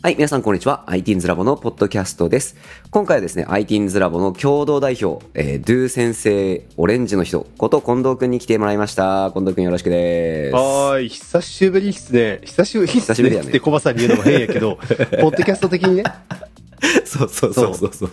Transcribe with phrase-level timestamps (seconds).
[0.00, 0.84] はい、皆さんこんにちは。
[0.86, 2.54] ITINS ラボのポッドキャストです。
[2.92, 9.32] 今回はですね、ITINS ラボの共同代表、えー、ドゥ先生、オレンジの人こと近藤くんに来てもらいました。
[9.32, 10.54] 近藤くんよろしくです。
[10.54, 12.38] はーい、久しぶりっすね。
[12.44, 14.76] 久しぶりっす久しぶりだねねってコバさんに言うのも変やけど、
[15.20, 16.04] ポッドキャスト的にね。
[17.04, 18.10] そうそうそうそうそう。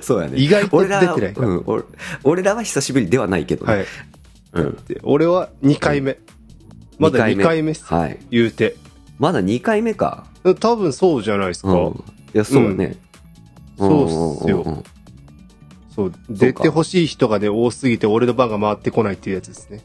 [0.00, 0.38] そうやね。
[0.38, 1.82] 意外と出てないからうん、俺
[2.22, 3.74] 俺らは久しぶりではないけどね。
[3.74, 3.86] はい。
[4.52, 4.76] うん。
[4.86, 6.16] で俺は2回目。
[6.96, 7.84] まだ2回目っす。
[7.86, 8.20] はい。
[8.30, 8.76] 言うて。
[9.18, 10.26] まだ2回目か。
[10.60, 11.72] 多分そうじゃないですか。
[11.72, 11.92] うん。
[11.92, 11.92] い
[12.32, 12.96] や、そうだね。
[13.78, 14.08] そうっ
[14.42, 14.84] すよんんんん
[15.94, 16.12] そう。
[16.28, 19.80] 出てほしい人がね、多すぎて俺の番が回ってこないっていうやつですね。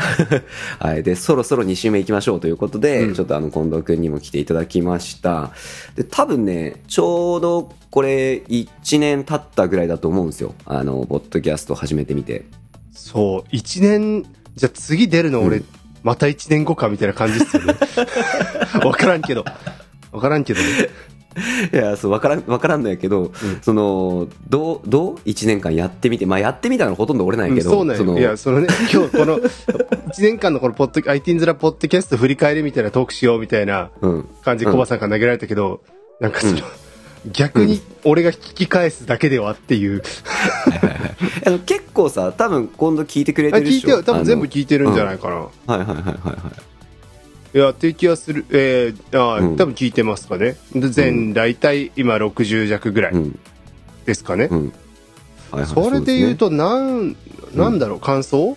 [0.78, 1.02] はい。
[1.02, 5.50] で、そろそろ2週目行きましょうということで、うんちょっとあの、近藤くんにも来ていただきました。
[5.94, 10.54] で、多分ね、ちょうどこれ1年経ったぐらいだと思うんですよ。
[10.64, 12.44] あの、ポッドキャスト始めてみて。
[12.92, 13.54] そう。
[13.54, 14.22] 1年、
[14.56, 15.64] じゃあ次出るの俺、うん
[16.02, 17.74] また1年後かみたいな感じっすよね。
[18.84, 19.44] わからんけど。
[20.12, 20.66] わからんけどね。
[21.72, 28.04] いや、そう、わからん、わからんのやけど、その、どう、どう ?1 年間やってみて、まあやってみたのほとんど俺ないけど、うんそうなんよ。
[28.04, 29.48] のいや、そのね、 今日この、1
[30.18, 34.28] 年間のこのポッド、ITIN ズラポッドキャスト振り返りみたいなトークしようみたいなうん。
[34.42, 35.82] 感じでうんコバさんから投げられたけど、
[36.20, 36.58] なんかその、
[37.32, 40.02] 逆に俺が聞き返すだけではっていう。
[41.46, 45.34] あの結構さ、多分今度聞いてくれてるでしてょよ、多分全部聞いてるんじゃないかな。
[45.34, 46.52] はいはいはいはいは
[47.54, 47.58] い。
[47.58, 48.46] いや、っていう気はする。
[48.50, 50.56] えー、あーうん多分聞いてますかね。
[50.74, 53.38] で全、大体今60弱ぐらいうん。
[54.06, 54.48] ですかね。
[54.50, 54.72] うん。
[55.50, 57.16] はいはいそれで言う、と、なん、
[57.54, 58.56] なんだろう、感想？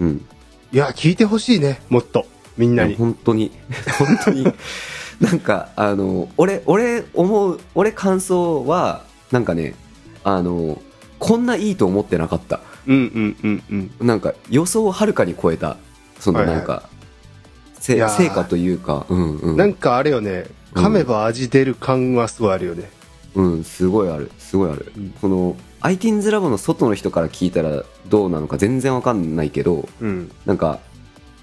[0.00, 0.24] うん。
[0.72, 2.26] いや、聞いてほしいね、もっと。
[2.56, 2.94] みんないに。
[2.96, 3.52] 本当に
[3.98, 4.46] 本当に
[5.22, 9.74] なんかあの俺俺思う俺感想はなんかね
[10.24, 10.82] あの
[11.20, 12.60] こんないいと思ってなかった。
[12.88, 14.06] うんうんうんうん。
[14.06, 15.76] なんか予想をはるかに超えた。
[16.18, 16.56] そのはいはい。
[16.56, 16.88] なんか、
[17.78, 18.10] せいやー。
[18.10, 19.56] 成果というかうんうん。
[19.56, 22.90] なんかあれよね、噛めば味出る感はすごいあるよね。
[23.36, 24.32] うんすごいある。
[24.40, 25.14] すごいある、うん。
[25.20, 30.32] その ITINS ラボの外の人から聞いたらどうなのか全然わかんないけどうん。
[30.44, 30.80] なんか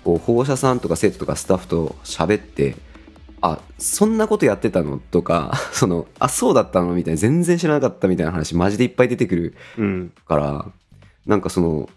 [0.04, 2.76] こう保護者さんとか生徒とかスタッフと喋って
[3.42, 5.00] あそんなことやってたの？
[5.12, 6.94] とか そのあそうだったの？
[6.94, 10.12] みたいな全然知らなかったみたいな話マジでいっぱい出てくるうん。
[10.28, 10.66] から
[11.26, 11.90] なんかその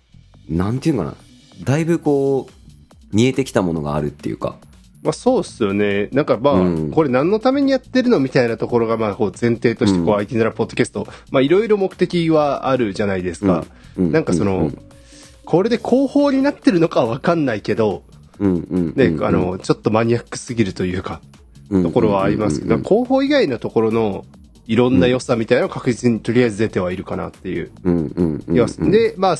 [0.49, 1.17] なんていうのかな
[1.65, 4.57] だいぶこう見えてきたものがあるっていうか。
[5.03, 6.09] まあそうっすよね。
[6.13, 6.91] なんかまあ、うん。
[6.93, 13.65] これ何のためにやってるのみたいなところがまあこう前提としてこう、うん IT ならポッドキャスト、まあいろいろ目的はあるじゃないですか。
[13.97, 14.79] うなんかその、うん。
[15.45, 18.03] これで広報になってるのかはわかんないけど、うんうん
[18.43, 21.21] ね、うんあの、ちょっとマニアックすぎるというか、
[21.71, 24.25] うんところはありますけど、うん広報以外のところの
[24.67, 27.71] いろんな良さみたいなのが確実にとりあえず出てはいるかなっていう。
[28.91, 29.37] で、まあ、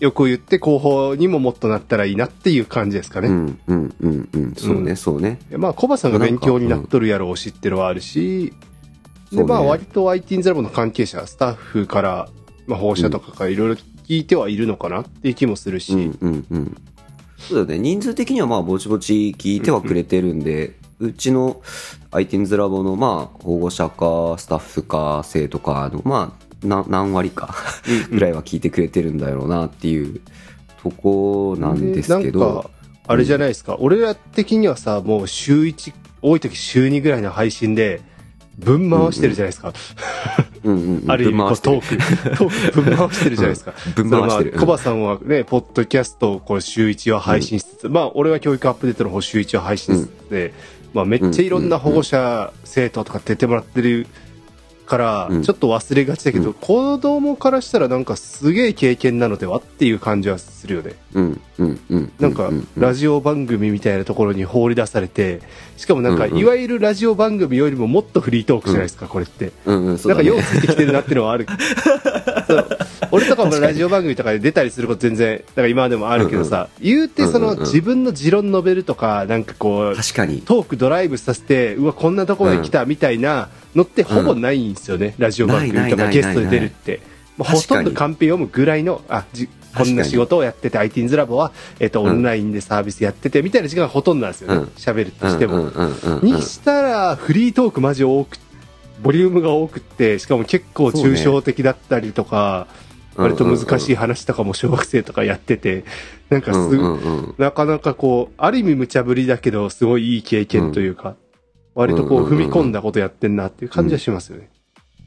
[0.00, 3.28] よく言って広報にももっとなったらいいなっていう感じですかね。
[3.28, 4.54] うんうんうんうん。
[4.54, 5.38] そうねそうね。
[5.56, 8.52] まあ、コバさんが勉強になっとるやろうしっていうのはあるし、
[9.32, 12.28] で、まあ、割と IT ゼラボの関係者、スタッフから、
[12.66, 13.74] まあ、放射とかからいろいろ
[14.06, 16.76] 聞いてはいるのかなっていう気もするし、うんうんうん
[17.48, 17.78] そうだね。
[17.78, 21.60] 人数的にはまあぼちぼち聞いてはくれてるんで、うちの
[22.10, 27.54] ITINS ラボのまあ保護者かスタッフか生徒かのまあな何割か
[28.10, 30.20] ぐらいは聞いてくれてるんだろうなっていう
[30.82, 32.62] とこなんですけど。
[32.62, 32.70] か、
[33.06, 38.00] あれじゃないですか、俺ら的にはさ、もう週1、多い時週2ぐらいの配信で、
[38.58, 39.72] 分回してるじゃないですか。
[40.64, 41.10] うんうんうん。
[41.10, 43.74] ある意味、こうトーク、トーク分回してるじゃないですか。
[43.94, 44.52] 分回してる。
[44.58, 50.54] コバさんはね、ポッドキャストをこう週1は配信しつつ、まあ、俺は教育アップデートの方週1は配信しつつで、
[50.94, 54.06] まあ、めっちゃいろんな保護者、生徒とか出てもらってる
[54.86, 60.94] から、うんちょっと忘れがちだけど、うん子供からしたらなんかすげえ経験なのではっていう感じはするよね。
[61.12, 65.40] うんうんうんなんかラジオ番組みたいなところに放り出されて、
[65.76, 69.52] しかもなんか、いわゆるラジオ番組よりももっとフリートークじゃないですか、これって。
[69.66, 71.46] うんうんそうなんか、ようついてきてるなっていうのはある。
[73.20, 77.64] そう俺とかもラジオ番組とかで出たりすること全然、だから今までもあるけどさ、言うてそのうんうんうん。
[77.64, 80.42] 自分の持論述べるとか、なんかこう、確かに。
[80.42, 87.00] トークドライブさせて、うわ、こんなとこまで来たみたいなのってほぼないんですよね、ラジオ番組とかゲストで出るって。
[87.36, 94.64] まあほとんどカンペ読むぐらいの、あ、じこんな仕事をやってて、ITINS ラボは、えっと、オンラインでサービスやってて、みたいな時間がほとんどなんですよねうん。
[94.76, 95.56] 喋、るとしても。
[95.56, 98.38] うんうんうんうんにしたら、フリートークマジ多く、
[99.02, 102.66] ボリュームが多くって、しかも結構抽象的だったりとか、
[103.16, 105.84] 割と難しい話とかも小学生とかやってて、
[106.30, 106.78] なんかす、うん。
[106.78, 107.34] うんうん。
[107.38, 111.16] なかなかこう、ある意味無茶ぶりだけど、すごいいい経験というか、
[111.74, 114.50] 割とこう、うんうんうんうん踏み込んだことやってんなっていう感じはしますよね。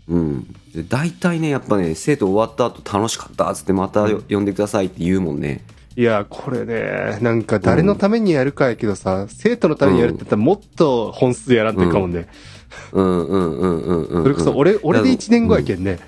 [0.07, 5.63] うん、で大体ねやっぱね生徒終わった後楽しかったっつってまたよ呼んでくださいって言うもんね。
[5.95, 12.29] いや、これね、なんか誰のためにやるかやけどさ、生徒のためにやるって言ったらもっと本数やらんといかもんね。
[12.93, 13.27] うん。
[13.27, 14.23] うんうんうんうん。
[14.23, 15.99] それこそ俺、俺で1年後やけんね。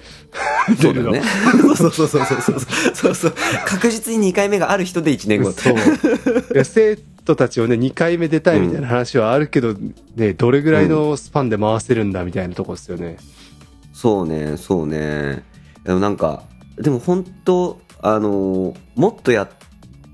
[0.80, 1.22] そうだよね。
[1.56, 2.60] そうそうそうそうそう
[2.94, 3.34] そうそう。
[3.66, 5.52] 確実に2回目がある人で1年後。
[5.52, 5.74] そう。
[5.74, 9.76] いや生徒たちをね、2回目出たいみたいな話はあるけど、
[10.16, 13.18] ね、どれぐらいのスパンで回せるんだみたいなとこですよね。
[13.94, 15.44] そうね、そうね。
[15.84, 16.44] でもなんか、
[16.78, 19.50] でも本当、あの、もっとやっ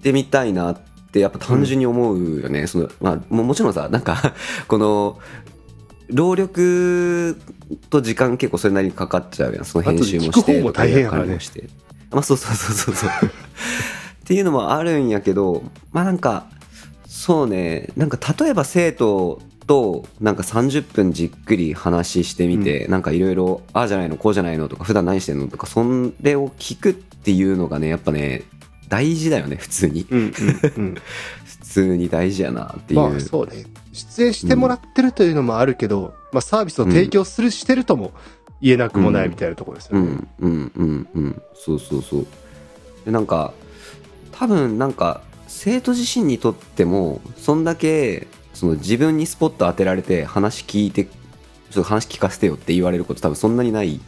[0.01, 0.79] てみたいなっ
[1.11, 2.67] て、やっぱ単純に思うよね。
[2.67, 4.33] その、まあ、ももちろんさ、なんか、
[4.67, 5.19] この、
[6.09, 7.39] 労力
[7.89, 9.65] と時間結構それなりにかかっちゃうやん。
[9.65, 10.61] その編集もして。
[12.11, 13.09] まあ、そうそうそうそうそう。
[14.23, 16.47] っていうのもあるんやけど、まあなんか、
[17.05, 25.83] そうね、なんか例えば生徒となんか30分じっくり話してみて、なんかいろいろ、ああじゃないの、こうじゃないのとか、普段何してんのとか、そ
[26.21, 28.43] れを聞くっていうのがね、やっぱね、
[28.87, 30.07] 大事だよね、普通に。
[30.09, 30.31] うんうん
[30.77, 30.95] うん。
[31.45, 32.99] 普通に大事やなっていう。
[33.01, 33.65] まあそうね。
[33.97, 38.11] 出演してもらってるというのもあるけど、まあサービスを提供する、してるとも
[38.61, 40.19] 言えなくもないみたいなところですよね。
[40.39, 40.47] うん。
[40.47, 40.71] うん。
[40.75, 41.07] うん。
[41.13, 41.41] うん。
[41.53, 42.27] そうそうそう。
[43.05, 43.53] でなんか
[44.31, 53.99] 多分なんか生徒自身にとってもそんだけその自分にスポット当てられて話聞いてちょっと話聞かせてよって言われること多分そんなにない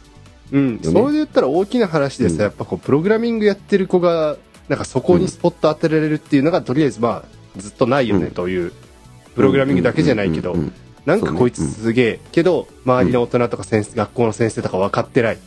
[0.52, 2.40] うん、それで言ったら大きな話でさ、うん。
[2.42, 4.36] やっぱこうプログラミングやってる子が
[4.68, 7.24] なんかそこにスポット当てられるっていうのがとりあえずまあ
[7.56, 8.32] ずっとないよねうん。
[8.32, 8.72] という、
[9.34, 10.56] プログラミングだけじゃないけど、
[11.06, 15.38] なんかこいつすげえ、けど周りの大人とか先生、学校の先生とか分かってない。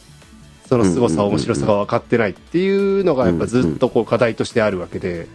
[0.68, 5.27] その凄さ、面白さが分かってないっていうのがやっぱずっとこう課題としてあるわけで、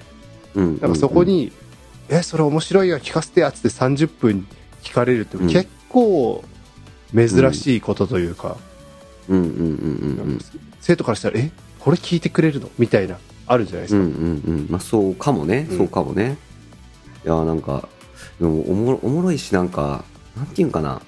[0.54, 1.52] なんかそこに
[2.08, 4.46] 「えそれ面白いよ聞かせてや」っつって30分
[4.82, 5.48] 聞かれるってうん。
[5.48, 6.42] 結構
[7.14, 8.56] 珍しいことというか、
[10.80, 14.18] 生徒からしたら「えこれ聞いてくれるの?」みたいなあるじゃないですうんか。
[14.18, 14.28] うんう
[14.62, 14.66] ん。
[14.70, 15.76] まあそうかもね、うん。
[15.78, 16.36] そうかもね。
[17.24, 17.88] いやなんか
[18.40, 20.04] でもおもろおもろいしなんか
[20.36, 21.02] なんていうんかな。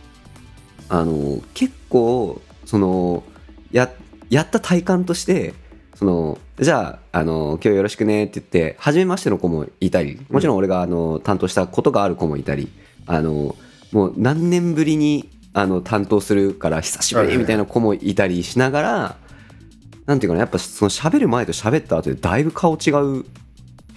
[0.89, 3.23] あの結構その
[3.71, 3.91] や
[4.29, 5.55] やった体感として
[5.95, 12.73] そのじゃああの今日よろしくねって言って初めましての子もいたりもちろん俺があの担当したことがある子もいたり
[13.07, 13.55] あの
[13.93, 19.17] もう何年ぶりにあの担当するから久しぶりみたいな子もいたりしながら、
[20.07, 23.25] なんていうかなやっぱその喋る前と喋った後でだいぶ顔違う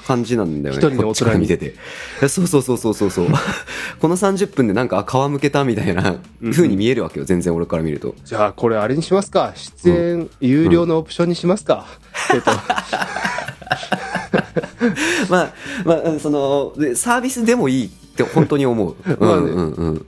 [0.07, 0.79] 感じなんだよね。
[0.79, 1.75] 一人のこっちから見てて。
[2.27, 3.27] そうそうそうそうそうそう。
[3.99, 6.15] この30分でなんかあ皮むけたみたいな
[6.51, 8.15] 風に見えるわけよ全然俺から見ると。
[8.25, 9.53] じゃあこれあれにしますか？
[9.55, 11.85] 出演有料のオプションにしますか、
[12.33, 12.51] えっと。
[15.29, 15.53] まあ
[15.85, 18.95] まあそのでサービスでもいいって本当に思う。
[19.05, 20.05] うんうんうん。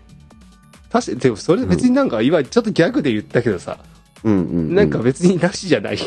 [0.91, 3.77] 確かにでもそれ別になんか今ちょっとギャグで言ったけどさ、
[4.23, 4.37] うんう
[4.71, 5.99] んなんか別になしじゃない、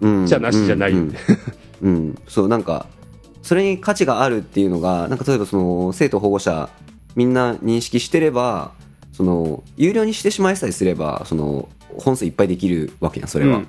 [0.00, 1.14] うんじゃなしじゃないうんうん。
[1.82, 2.14] うん。
[2.28, 2.86] そうなんか
[3.44, 6.70] それに価値があるっていうのがなんか例えばその生徒保護者
[7.14, 8.72] みんな認識してれば
[9.12, 11.68] その有料にしてしまいさえすればその
[11.98, 13.68] 本数いっぱいできるわけやんそれは、うん。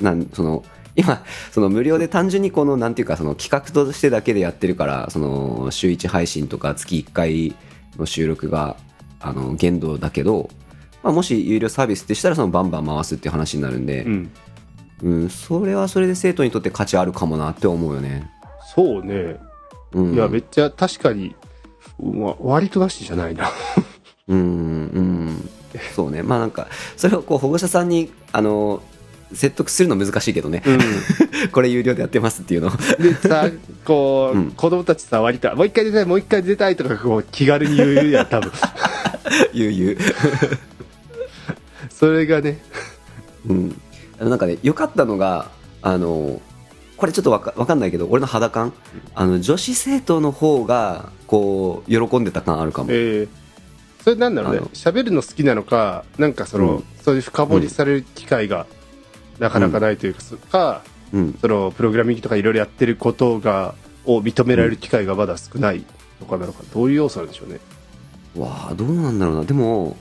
[0.00, 0.62] なんその
[0.96, 7.56] 今その無料で単純にこのなんていうかその企画としてだけでやってるからその週1配信とか月1回
[7.96, 8.76] の収録が
[9.18, 10.50] あの限度だけど、
[11.02, 14.30] まあ、もし有料サービスってしたらそのバンバン回すっていう話になるんで、うん、
[15.02, 18.30] うん、それはそれで生徒にとって価値あるかもなって思うよね。
[18.74, 19.40] そうね、
[19.92, 21.34] うん、いやめっちゃ確かに、
[22.00, 23.50] まあ、割となしじゃないな
[24.28, 24.42] うん、う
[25.00, 25.50] ん、
[25.94, 26.22] そうね。
[26.22, 28.82] まあなんか、それをこう保護者さんに、あの、
[29.32, 30.62] 説得するの難しいけどね。
[30.64, 30.80] うん
[31.52, 32.70] これ有料でやってますっていうの。
[32.98, 33.50] でさ
[33.84, 38.52] こう、うん子供たちさ割ともう一回出たいもう一回出たいとかこう気軽に言うやん多分
[39.52, 39.98] 言う言う。
[41.90, 42.62] それがね
[43.48, 43.80] うん。
[44.20, 45.50] なんかね、良かったのが、
[45.82, 46.40] あの、
[46.96, 48.72] これちょっとわかわかんないけど、俺の肌感、
[49.14, 52.90] あの、女子生徒の方が、こう、喜んでた感あるかも。
[52.92, 53.28] えー
[54.04, 56.84] それなんだろうね喋るの好きなのかなんかその、うん。
[57.02, 58.66] そういう深掘りされる機会が
[59.38, 60.20] なかなかないというか,、
[60.52, 60.82] か
[61.14, 61.38] うん。
[61.40, 63.74] そのプログラミングとかいろいろやってることが
[64.04, 65.86] を認められる機会がまだ少ない
[66.20, 66.64] のかなのか。
[66.74, 67.60] どういう要素なんでしょうね？
[68.36, 69.44] わあどうなんだろうな。
[69.44, 69.96] でも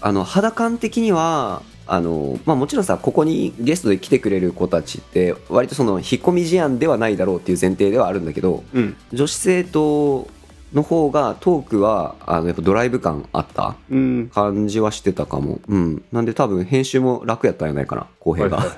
[0.00, 8.96] あの肌感的にはあの、まあ、もちろんさここにゲストで来てくれる子たちって割とその引っ込み思案ではないだろうっていう前提ではあるんだけどうん。
[9.12, 10.28] 女子生徒
[10.72, 14.30] の方がトークはあのやっぱドライブ感あったうん。
[14.32, 18.76] 感じはしてたかも、うん、なんで多分編集も楽やったんじゃないかな浩平が、はいはい。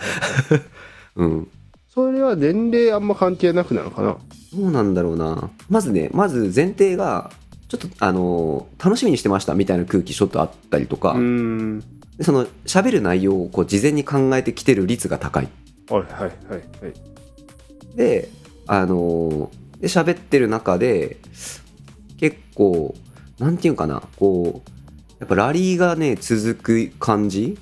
[0.52, 0.62] は い
[1.16, 1.48] うん。
[1.88, 4.16] それは年齢あんま関係なくなのかな？
[4.54, 5.48] どうなんだろうな。
[5.70, 7.30] まずねまず前提が
[7.68, 11.82] ちょっとあの楽しみにしてましたみたいな空気ちょっとあったりとか、うん
[12.18, 15.48] でその喋る内容をこう事前に考えてきてる率が高い。
[15.88, 18.28] はいはいはいはいで、
[18.66, 19.48] あのー
[19.80, 21.18] で喋ってる中で
[22.18, 22.94] 結構
[23.38, 24.70] なんていうかなこう
[25.18, 27.56] やっぱラリーがね、続く感じ？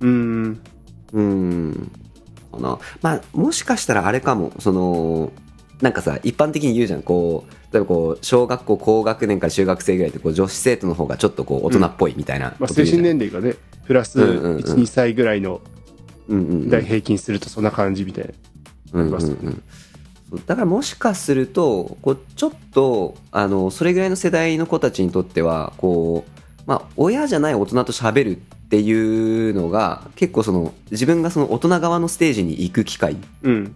[0.00, 0.60] うん。
[1.14, 1.90] うん。
[2.52, 2.78] かな。
[3.00, 5.32] まあ、もしかしたらあれかも、その、
[5.80, 12.86] なんかさ、一般的に言うじゃん、こう、例えばこう、小学校高学年から中学生ぐらいって、こう、女子生徒の方がちょっとこう、大人っぽいみたいなうじゃん。
[12.86, 13.56] 精神年齢がね、
[13.88, 15.60] プラスうんうんうん1、2歳ぐらいの
[16.28, 18.24] 平均するとそんな感じみたい
[18.92, 19.00] な。
[19.00, 19.62] うんうんうんそう
[20.44, 33.74] だからもしかするとこうちょっとあのそれぐらいの世代の子たちにとってはこう、まあ、親じゃない大人と喋るっていうのが結構その自分がその大人側のステージに行く機会うん。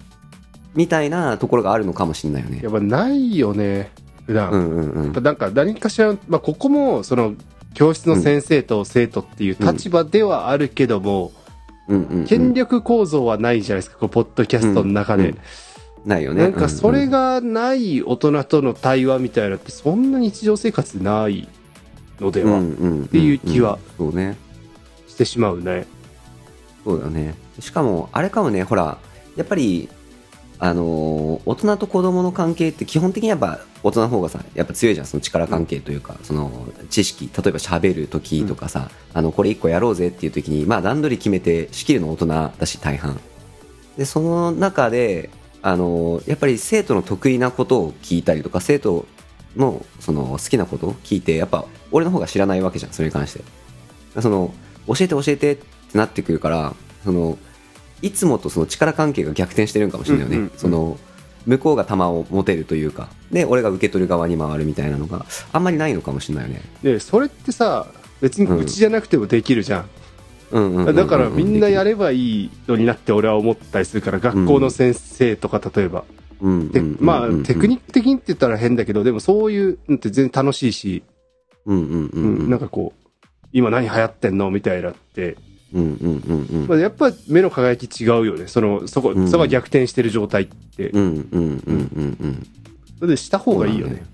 [0.74, 2.68] みたいなところがあるのかもしれないよねや。
[2.68, 3.90] っぱないよね、
[4.26, 4.50] 普段。
[4.50, 7.34] うんうんうんやっぱなんか何かしら、まあ、ここも、その、
[7.74, 11.32] 教室の先生と生徒っていう立場ではあるけども、
[11.88, 15.24] うんうんうん権力構造はないじゃないですか、こう、ポッドキャストの中で。
[15.24, 15.38] うんうん
[16.04, 16.42] ないよね。
[16.42, 21.48] なんかそれうんがない大人との対話みたいなのってそんな日常生活でない
[22.20, 24.36] のでうんはっていう気はそうね。
[25.06, 25.86] してしまうね。
[26.84, 27.34] そうだね。
[27.60, 28.98] しかも、あれかもね、ほら、
[29.36, 29.88] やっぱり、
[30.64, 43.20] あのー大人と子供の関係って基本的にやっぱ大人の方がさ、やっぱ強いじゃん、その力関係というか、その知識、例えば喋る時とかさ、あの、これ一個やろうぜっていう時に、まあ段取り決めて仕切るの大人だし、大半。
[43.98, 45.30] で、その中で、
[45.62, 49.04] あのーやっぱり生徒の得意なことを聞いたりとか、生徒
[49.56, 53.42] のその好きなことを聞いて、やっぱ俺の方が知らないわけじゃん、それに関して。
[54.20, 54.54] その
[54.86, 57.36] 教えて教えてってなってくるからその
[58.02, 60.58] いつもとその力関係が逆転してるんかもしれないよね、うんうんうん。
[60.58, 60.98] その
[61.46, 63.08] 向こうが球を持てるというか。
[63.30, 67.86] で俺が受け取る側に回るみたいなのがあんまりないのかもしれないよね、で、それってさ、
[68.20, 69.80] 別にうちじゃなくてもできるじゃん。
[69.80, 69.86] うん
[70.52, 76.04] うんうんうんだからみんなやる、ればいいのになって俺は思ったりするから、学校の先生とか例えば。
[76.42, 81.02] でうんうまあ、テクニック的にって言ったら変だけど、でもそういうのって全然楽しいし、
[81.64, 82.06] うんうん。
[82.06, 83.08] うんなんかこう、
[83.52, 85.36] 今何流行ってんのみたいなって、
[85.74, 88.46] うんうんうんうんまあ、やっぱ目の輝き違うよね。
[88.46, 90.90] その、そこ、うんそこが逆転してる状態って。
[90.90, 92.46] うんうんうんうんうん
[92.98, 94.04] それでした方がいいよね。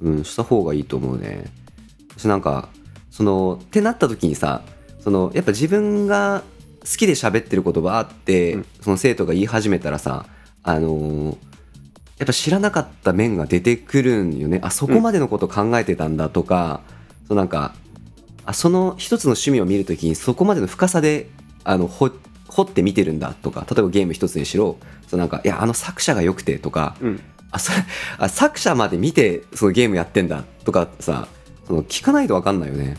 [0.00, 1.44] うん、した方がいいと思うね。
[2.16, 2.68] 私なんか、
[3.10, 4.62] その、ってなった時にさ、
[4.98, 6.42] その、やっぱ自分が
[6.80, 10.26] 好きで喋ってる言葉あって、うんその生徒が言い始めたらさ、
[10.62, 11.36] あのー
[12.18, 14.58] やっぱ知らなかった面が出てくるんよね。
[14.64, 16.80] あ、そこまでのこと考えてたんだとか、
[17.28, 17.74] そうなんか、
[18.48, 21.28] あ、その一つの趣味を見るときにそこまでの深さで、
[21.64, 22.10] あの、ほ
[22.48, 27.20] 掘って見てるんだとか、例えばゲーム一つにしろ、そうなんか、いや、あの作者が良くてとか、うん。
[27.50, 27.78] あ、それ、
[28.16, 31.28] あ、作者まで見て、そのゲームやってんだとかさ、
[31.66, 32.96] その聞かないとわかんないよね。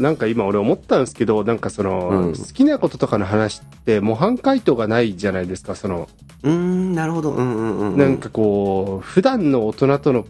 [0.00, 6.08] なんか今俺思ったんですけど、なんかその、うん好きなこととかの話って模範解答がないじゃないですか、その、
[6.42, 7.32] うーん、なるほど。
[7.32, 7.98] うんうんうんうん。
[7.98, 10.26] なんかこう、普段の大人との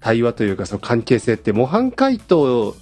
[0.00, 2.74] 対話というか、その関係性って模範解答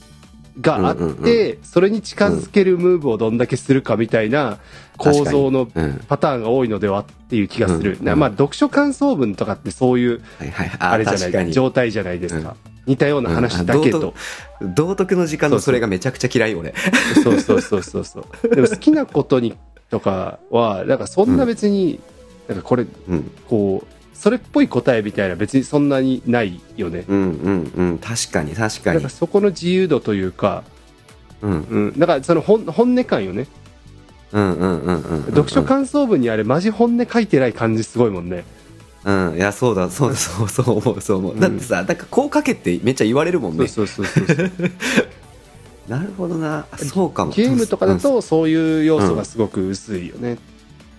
[0.60, 4.58] があって、うんうんそれに近づけるムーブをどんだけするかみたいな
[4.96, 6.00] 構造のうん。
[6.08, 7.96] パターンが多いのではっていう気がする。
[7.98, 10.70] うんなまあ、読書感想文とかってそういう、はいはい。
[10.78, 11.52] ああれじゃない、確かに。
[11.52, 12.56] 状態じゃないですか。
[12.86, 14.14] 似たような話だけど。
[14.60, 16.74] 道徳の時間のそれがめちゃくちゃ嫌い、俺。
[17.22, 18.48] そうそうそうそうそう。
[18.54, 19.56] でも好きなことに
[19.90, 22.00] とかは、なんかそんな別に、
[22.48, 23.30] なんかこれ、うん。
[23.48, 27.04] こう、それっぽい答えみたいな別にそんなにないよね。
[27.06, 27.98] うんうんうん。
[27.98, 29.10] 確かに確かになんか。
[29.10, 30.64] そこの自由度というか、
[31.40, 31.60] うん。
[31.62, 33.46] うん、だからその本本音感よね。
[34.32, 35.22] うんうんうんうんうん。
[35.26, 38.44] 読書感想文にあれマジ本音書いてない感じすごいもんね。
[39.04, 39.36] うん。
[39.36, 41.34] いや、そうだ、そうだ、そうそう思う、そう思う。
[41.34, 43.68] うんだってさ、なんかこう書けってめっちゃ言われるもんね。
[43.68, 44.50] そうそうそうそうそう。
[45.88, 46.66] なるほどな。
[46.72, 47.30] あそうかも。
[47.30, 50.38] ゲームとかだとそういう要素がすごく薄いよね。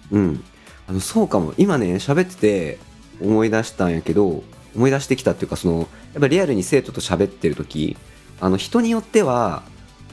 [0.10, 0.44] うん。
[0.88, 1.54] あの、そうかも。
[1.58, 2.80] 今ね、喋ってて
[3.22, 4.44] 思い出したんやけど、
[4.76, 5.80] 思い出してきたっていうか、その、
[6.14, 7.98] やっぱリアルに生徒と喋ってる時
[8.42, 9.64] あの、人によっては、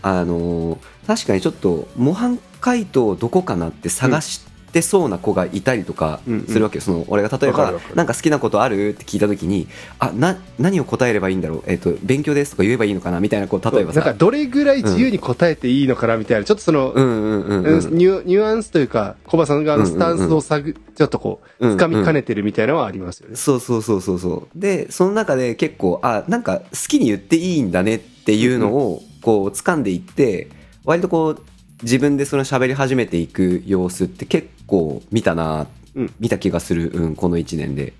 [0.02, 4.40] あの、確かにちょっと模範解答どこかなって探し
[4.76, 6.47] てそうな子がいたりとかうんうん。
[6.47, 6.83] するわけよ。
[6.83, 8.90] その、俺が例えばなんか好きなことある？
[8.90, 9.68] って聞いた時に、
[9.99, 11.62] あ、な、何を答えればいいんだろう？
[11.66, 13.21] えっ、と、勉強ですとか言えばいいのかな？
[13.21, 14.00] みたいな、こう、例えばさ。
[14.00, 16.18] なんかどれぐらい自由に答えていいのかな？
[16.18, 17.04] みたいな、ちょっとその、うん。
[17.04, 17.97] うんうんうん。
[17.97, 23.37] ニュニュアンスというか、コバさん側のスタンスを探、ちょっとこう、うん掴みかねてるみたいなのはありますよね。
[23.37, 24.59] そうそうそうそうそう。
[24.59, 30.49] で、その中で結構、あ、なんか好きに言っていいんだねっていうのを、こう、掴んでいって、
[30.85, 31.42] 割とこう、
[31.83, 37.94] 自分でその喋り始めていく様子って結構見たな、うん見た気がする、うん、この1年で。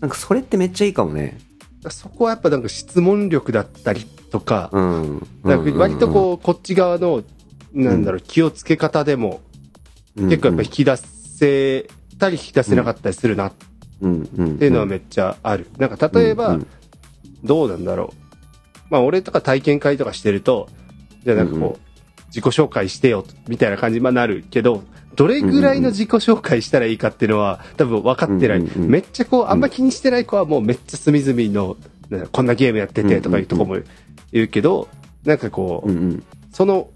[0.00, 1.38] なんかそれってめっちゃいいかもね。
[1.90, 5.18] そこはやっぱなんか質問力だったりとか、うん。
[5.44, 7.22] だから割とこう、こっち側の、
[7.74, 9.40] なんだろう、気をつけ方でも、
[10.16, 13.52] うん、結構やっぱ引き出せたり引き出せなかったりするなっ。
[14.00, 15.66] ていうのはめっちゃある。
[15.78, 16.66] なんか例えばうん、
[17.44, 18.16] どうなんだろう。
[18.88, 20.68] まあ俺とか体験会とかしてると、
[21.22, 21.89] じゃあなんかこう、
[22.30, 24.82] 自己紹介してよ、みたいな感じにまあなるけど、
[25.16, 28.62] どれぐらいの自己紹介したらいいかっていうのは、多分分かってない。
[28.76, 31.76] めっちゃこう、あんま気にしてない子はもうめっちゃ隅々の、
[32.32, 33.76] こんなゲームやっててとかいうとこも
[34.32, 34.88] 言うけど、
[35.24, 36.24] なんかこう、うんうん。
[36.52, 36.90] その、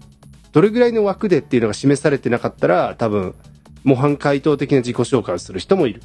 [0.51, 3.35] どれぐらいの枠でっていうのが示されてなかったら、多分、
[3.83, 6.01] 模範回答的な自己紹介をする人もいる。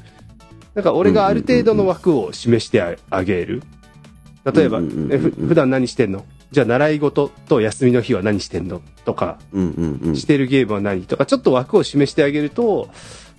[0.75, 3.63] なんか俺がある程度の枠を示してああげる。
[4.45, 6.25] 例えば、うんうんうんうんえふ普段何してんの？
[6.51, 8.81] じゃあ習い事と休みの日は何してんの？
[9.05, 9.39] とか。
[9.53, 11.03] してるゲームは何？
[11.03, 12.89] とか、ちょっと枠を示してあげると、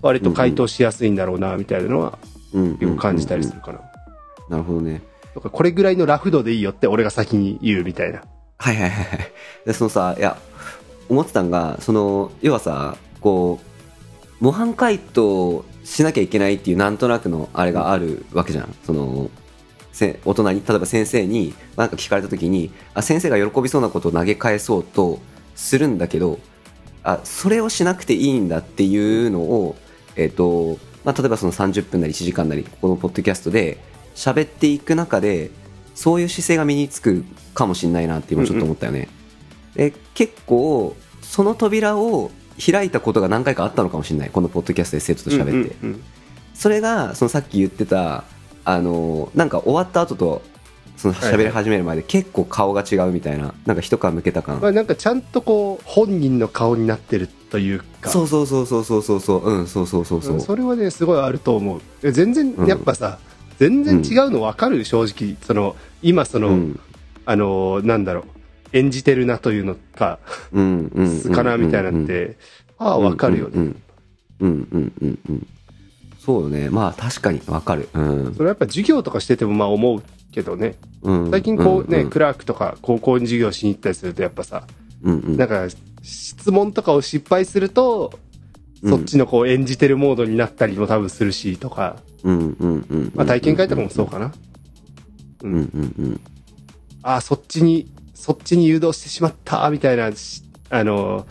[0.01, 2.19] 割と回答しやすいんだろうな、みたいなのは、
[2.53, 3.81] うん結構感じたりするかな。
[4.49, 5.03] なるほどね。
[5.35, 8.23] とか、これぐらいのラフ度でいいよって俺が先に言うみたいな。
[8.59, 9.33] はいはいはいはい。
[9.67, 10.37] で、そのさ、いや、
[11.09, 13.61] 思ってたんが、その、要はさ、こ
[14.41, 18.75] う、模範解答しなきゃいけないっていうなんとなくのあれがあるわけじゃん。
[18.85, 19.42] その、せ
[20.25, 25.21] 大人に、例えば先生に何か聞かれた時に、あ、先生が喜びそうなことを投げ返そうと
[25.55, 26.39] するんだけど、
[27.03, 29.77] あ、それをしなくていいんだっていうのを、
[30.17, 33.79] えっ、と、まあ、例えばその30分なり1時間なり、ここのポッドキャストで
[34.15, 35.51] 喋っていく中で、
[35.95, 39.09] そういう姿勢が身につくかもしれないなって今ちょっと思ったよね。
[39.75, 42.31] で結構、その扉を
[42.65, 44.31] 開いたことが何回かあったのかもしれない。
[44.31, 45.51] このポッドキャストで生徒と喋って。
[45.51, 46.03] うんうんうん
[46.55, 48.25] それが、そのさっき言ってた、
[48.65, 50.43] あの、なんか終わった後と、
[50.97, 54.61] その喋り始める前で結構顔が違うみたいな、なんか一皮むけた感。
[54.61, 58.11] まあ、なんかちゃんとこう、本人の顔になってるというか。
[58.11, 60.41] そうそうそうそうそうそうそう、うん、そうそうそうそう。
[60.41, 61.81] それはね、すごいあると思う。
[62.03, 63.19] え全然、やっぱさ、
[63.59, 65.37] 全然違うの分かる、正直。
[65.43, 66.81] その、今その、うん、
[67.27, 68.25] あのーなんだろう、
[68.73, 70.19] 演じてるなというのか、
[70.53, 71.21] うん、うん。
[71.21, 72.37] 素かなみたいなのっ、て、
[72.79, 73.53] ああ、分かるよね。
[73.55, 73.77] うん、
[74.41, 75.47] うん、うん、うん、うん。
[76.25, 76.71] そうよね。
[76.71, 77.89] まあ確かに分かる。
[77.95, 78.35] うん。
[78.35, 80.77] それはやっぱ授業とかしててもまあ思うけどね。
[81.03, 84.65] うん最近こうね、んクラークとか高校に授業しに行ったりするとやっぱさ、
[85.03, 85.67] うんうんなんか
[86.03, 88.13] 質問とかを失敗すると、
[88.83, 93.13] うんそっちのこう演じてるモードになったりも多分するしとか、うんうんうん。
[93.15, 94.33] まあ体験会とかもそうかな。
[95.45, 96.21] うんうんうん。
[97.03, 101.27] ああ、そっちに、そっちに誘導してしまった、みたいな、しあの、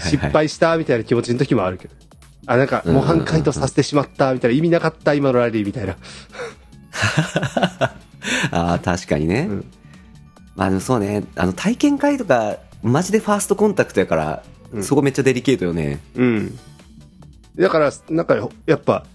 [0.00, 1.94] 失敗した、みたいな気持ちの時もあるけど。
[2.46, 5.96] あ、なんか、模範解答させてしまった、みたいな、意味なかった、今のラリー、みたいな。
[8.50, 9.46] ああ、確かにね。
[9.50, 9.64] うん
[10.56, 16.00] まあでもそうね、あの体験会とか、マジでファーストコンタクトやから、うんそこめっちゃデリケートよね。
[16.16, 16.58] うん。
[17.56, 19.06] だから、なんか、やっぱ、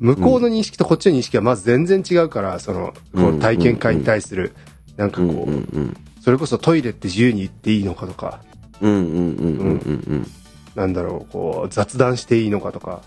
[0.00, 4.52] 向こうの認識とこっちの認識はまず全然違うから、その、こう体験会に対する、
[4.96, 5.96] なんかうんこう、うんうん。
[6.20, 8.40] それこそトイレって自由に行っていいのかとか、
[8.80, 10.26] うんうんうんうんうん
[10.74, 13.02] なんだろう、こう、雑談していいのかとか、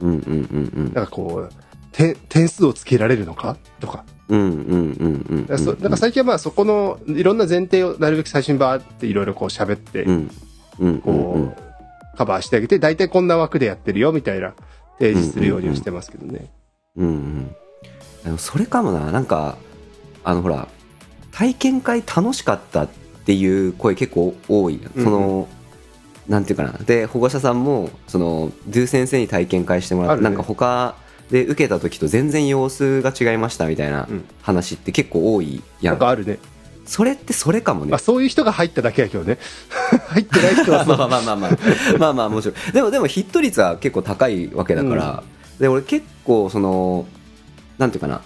[0.00, 0.08] うん。
[0.08, 0.92] うんうんうんうん。
[0.94, 1.52] なんかこう、
[1.92, 3.56] て点数をつけられるのか？
[3.80, 4.04] とか。
[4.28, 5.46] うんうんうんうん。
[5.46, 10.04] だからそだから最近はまあそこのいろんな前提をなるべく最初にバーっていろいろこう喋って。
[11.04, 14.54] こう、カバーしてあげて、大体こんな枠でやってるよみたいな
[14.98, 16.50] 提示するようにはしてますけどね。
[16.96, 17.54] うん
[18.26, 18.38] うん。
[18.38, 19.56] それかもな、なんか、
[20.24, 20.66] あのほら、
[21.30, 22.88] 体験会楽しかったっ
[23.24, 24.80] ていう声結構多い。
[24.96, 25.48] その、
[26.28, 26.72] なんていうかな。
[26.72, 30.96] で、保護者さんも、その、ドゥ先生に体験会してもらって、ねなんか他
[31.30, 35.94] で受けた時と全然様子が違いましたみたいなうん話って結構多いやん。
[35.94, 36.38] なんかあるね。
[36.86, 37.98] それってそれかもねまあ。
[37.98, 39.38] そういう人が入っただけやけどね。
[40.08, 40.94] 入ってない人はま。
[40.94, 41.58] あ まあまあまあ
[41.98, 45.22] まあまあもちろんでもでもヒット率は結構高いわけだから、
[45.58, 47.06] で俺結構その
[47.78, 48.20] なんていうかな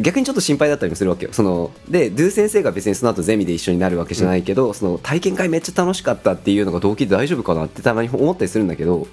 [0.00, 1.32] 逆にちょっと心配だったりもするわけよ。
[1.32, 9.06] そのでドゥ先生が別にその後ゼミで一緒になるわけじゃないけど、その体験会めっちゃ楽しかったっていうのが動機で大丈夫かなってたまに思ったりするんだけど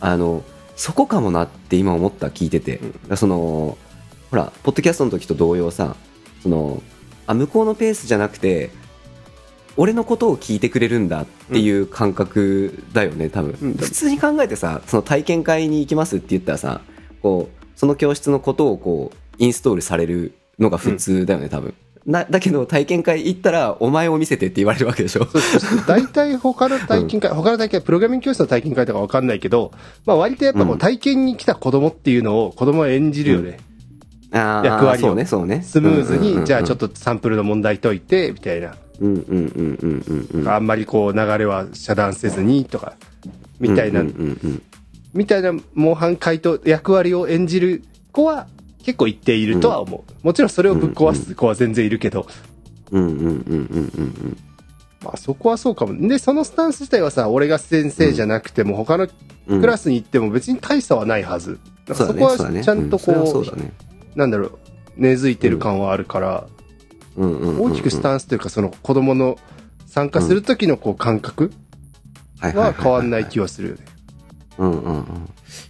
[0.00, 0.42] あの
[0.76, 3.16] そこかもなって今思った聞いてて、うん。
[3.16, 3.76] その
[4.30, 5.96] ほらポッドキャストの時と同様さ
[6.42, 6.82] その
[7.26, 8.70] あ向こうのペースじゃなくて
[9.76, 13.74] 俺のことを聞いてくれるんだっていう感覚だよね、多分、うん。
[13.74, 16.80] 普通に考えてさその体験会に行きますって言ったらさ
[17.22, 21.74] こうその教室のことをこうインストールされるのが普通だよね、多分。
[22.06, 25.26] なだけど体験会行ったらお前を見せてって言われるわけでしょ。
[25.86, 29.72] 大体他の体験会、他の体験会、プログラミング教室の体験会とかわかんないけど、
[30.06, 30.78] まあ割とやっぱこううん。
[30.78, 33.58] 体験に来た子供っていうのを子供は演じるよね。
[34.30, 35.06] あー役割を。
[35.08, 35.62] そうねそうね。
[35.62, 38.76] スムーズに、じゃあちょっととサンプルの問題解いて、みたいな。
[39.00, 40.48] うんうんうんうんうんうん。
[40.48, 42.94] あんまりこう流れは遮断せずにとか、
[43.58, 44.62] みたいな、うんうんうん
[45.14, 48.46] みたいな模範解答役割を演じる子は
[48.82, 50.26] 結構一定いるとは思う。
[50.26, 52.26] もちろんそれをぶっ壊す子は全然いるけど、
[52.90, 54.36] うんうんうんうんうんうん。
[55.02, 56.08] まあそこはそうかも。
[56.08, 59.08] で、そのスタンス自体はさ、俺が先生じゃなくても他の
[59.48, 61.58] うんクラスに行っても別に大差はないはず。
[61.86, 63.44] だからそこはちゃんとこう、そう
[64.14, 64.58] なんだろう、
[64.96, 66.46] 根付いてる感はあるから、
[67.16, 69.36] 大きくスタンスというかその子供の
[69.86, 71.52] 参加する時のこう感覚
[72.38, 72.56] はい。
[72.56, 73.80] は変わんない気はするよね。
[74.58, 75.02] うんうんうん。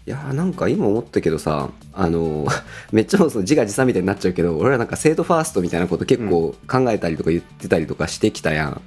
[0.06, 8.80] いやーなんか今思ったけどさ、あのー めっちゃその自画自賛みたいになっちゃうけど、俺らなんか生徒ファーストみたいなこと結構考えたりとか言ってたりとかしてきたやん。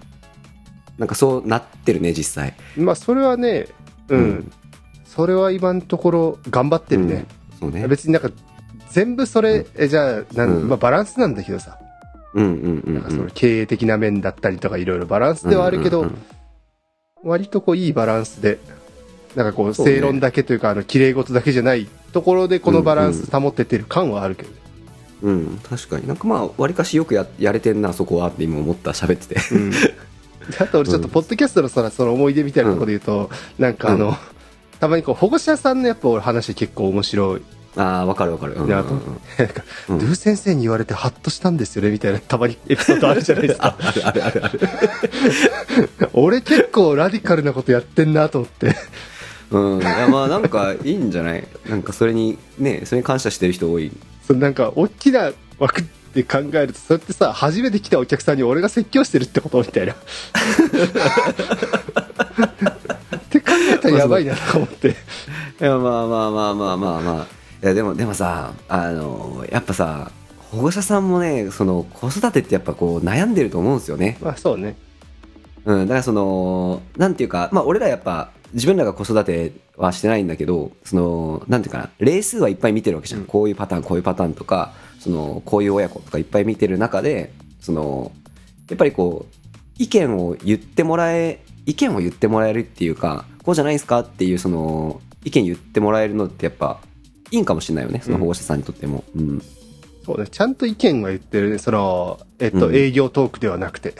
[0.97, 2.53] なんかそうなってるね、実際。
[2.77, 3.67] まあそれはね、
[4.09, 4.19] うん。
[4.19, 4.51] うん
[5.05, 7.23] それは今のところ頑張ってるね。
[7.57, 7.87] そうね。
[7.87, 8.31] 別になんか
[8.91, 11.79] 全部それ、えじゃあなん、うんまあ、バランスなんだけどさ、
[12.33, 13.29] うんうんうんなんかそのうん。
[13.33, 16.21] 経営的な面だったりとかいろいろバランスではあるけど、うんうんうん
[17.23, 18.59] 割とこういいバランスで
[19.35, 19.93] なんかこうそうね。
[19.93, 24.55] 正論だけというかあの綺麗事だけじゃないところでこのバランス保ててる感はあるけどね、
[25.23, 26.07] うん、確かに。
[26.07, 29.41] なんかまあわりかしよくややれてんなそこはって今思った喋ってて。
[30.59, 34.15] あと俺ちょっとポッドキャストのそのその思い出みたいなところで言うと、なんかあの、
[34.79, 37.41] たまにこう保護者さんのやっぱ俺話結構面白い。
[37.77, 38.69] ああわかるわかる、うんうんうん。
[38.69, 43.75] なと思ってなんか、うんドゥ先生に言われてハッとしたんですよねみたいなたまにエピソードあるじゃないですか。
[43.81, 44.59] あるあるあるある。
[46.13, 48.75] 俺結構ラディカルなことやってんなと思って
[49.51, 49.81] うん。
[49.81, 51.47] いやまあなんかいいんじゃない？
[51.69, 53.91] なんかそれにねそれに感謝してる人多い。
[54.25, 59.93] そのなんか大きな枠で考えるとそうやってさ初めて来たお客さんに俺が説教してるってことみたいな。
[59.95, 59.97] っ
[63.29, 64.89] て考えたらやばいなと思って。
[64.89, 64.93] い
[65.59, 67.27] やまあまあまあまあまあまあ。
[67.63, 70.11] いやでもでもさあのやっぱさ
[70.51, 74.17] 保護者さんもねその子育てってやっぱこう悩んでると思うんですよね。
[74.21, 74.75] まあそうね。
[75.65, 83.21] うん、だからその、なんていうか、まあ俺らやっぱ、自分らが子育てはしてないんだけど、その、なんていうかな、例数はいっぱい見てるわけじゃん。
[83.21, 88.11] うんこういうパターン、こういうパターンとか、その、こういう親子とかいっぱい見てる中で、その、
[88.69, 89.35] やっぱりこう、
[89.77, 96.79] 意見を言ってもらえ、意見を言ってもらえるっていうか、こうじゃないですかっていう、その、意見言ってもらえるのってやっぱ、
[97.31, 99.03] いいんかもしれないよね、その保護者さんにとっても。
[99.15, 99.41] うん。
[100.05, 103.95] そうねちゃんと意見は言ってるねそのえっと、うん営業トークではなくて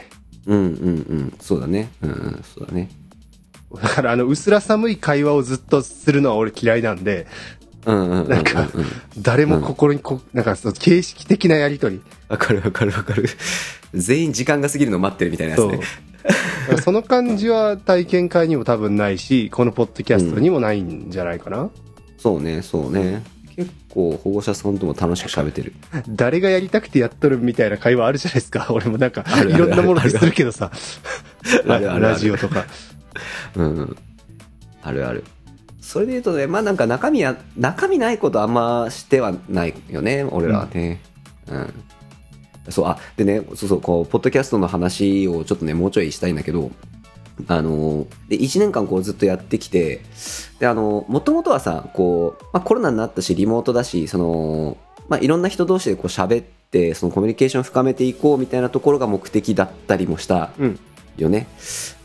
[0.45, 0.69] うんうんう
[1.15, 1.33] ん。
[1.39, 1.89] そうだね。
[2.03, 2.89] うんうん、そうだね。
[3.81, 7.27] だからあの薄ら寒い会話をずっとするのは俺嫌いなんで
[7.85, 8.29] うんうんうんうんうん。
[8.29, 8.67] なんか
[9.19, 13.29] 誰も心にこ、なんかその形式的なやりとりわかるわかるわかる。
[13.93, 15.81] 全員時間が過ぎるの待ってるみたいなやつそうね。
[16.83, 21.69] その感じは体験会にも多分ないしこのポッドキャストにもないんじゃないかな、
[22.17, 23.23] そうね、そうね。
[23.55, 25.71] 結構保護者さんとも楽しく喋ってる。
[26.09, 28.67] 誰がやりたくてやっとるみたいな会話あるじゃないですか。
[28.71, 30.71] 俺もなんか、いろんなものでするけどさ。
[31.65, 32.65] ラジオとか。
[33.55, 33.97] うん。
[34.81, 35.23] あるある。
[35.81, 40.99] それで言うとね、まあなんか中身や、中身ないことあんましてはないよね、俺らはね。
[41.47, 41.73] うん。
[42.69, 46.71] そう、あ、でね、そうそう、こう、ポッドキャストの話をちょっとね、もうちょいしたいんだけど、
[47.47, 50.01] あの、で、1年間こうずっとやってきて、
[50.59, 54.77] で、あの、もともとはさ、こう、まあコロナになったし、リモートだし、その、
[55.09, 60.79] まあいろんな人同士でこう喋って、そのコミュニケーション深めていこうみたいなところが目的だったりもしたうん。
[61.17, 61.47] よね。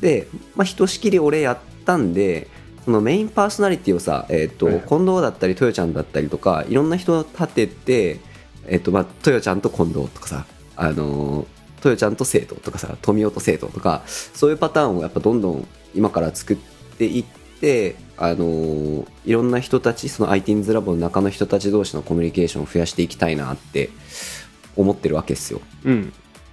[0.01, 2.49] で、まあ、ひとしきり俺やったんで、
[2.85, 8.21] そのメインパーソナリティをさ、えっ、と、はい近藤だったり、豊ちゃんだったりとか、いろんな人を立てて、
[8.67, 10.47] えっ、と、まあ、豊ちゃんと近藤とかさ、
[10.77, 11.47] あのー、
[11.77, 16.57] 豊ちゃんと生徒とかさ、富雄と生徒とか、そういうパターンをやっぱどんどん今から作っ
[16.99, 17.25] ていっ
[17.61, 23.91] て、あのーいろんな人たち、その ITINS ラボの中の人たち同士のコミュニケーションを増やしていきたいなって
[24.77, 25.61] 思ってるわけですよ。
[25.85, 26.13] うん。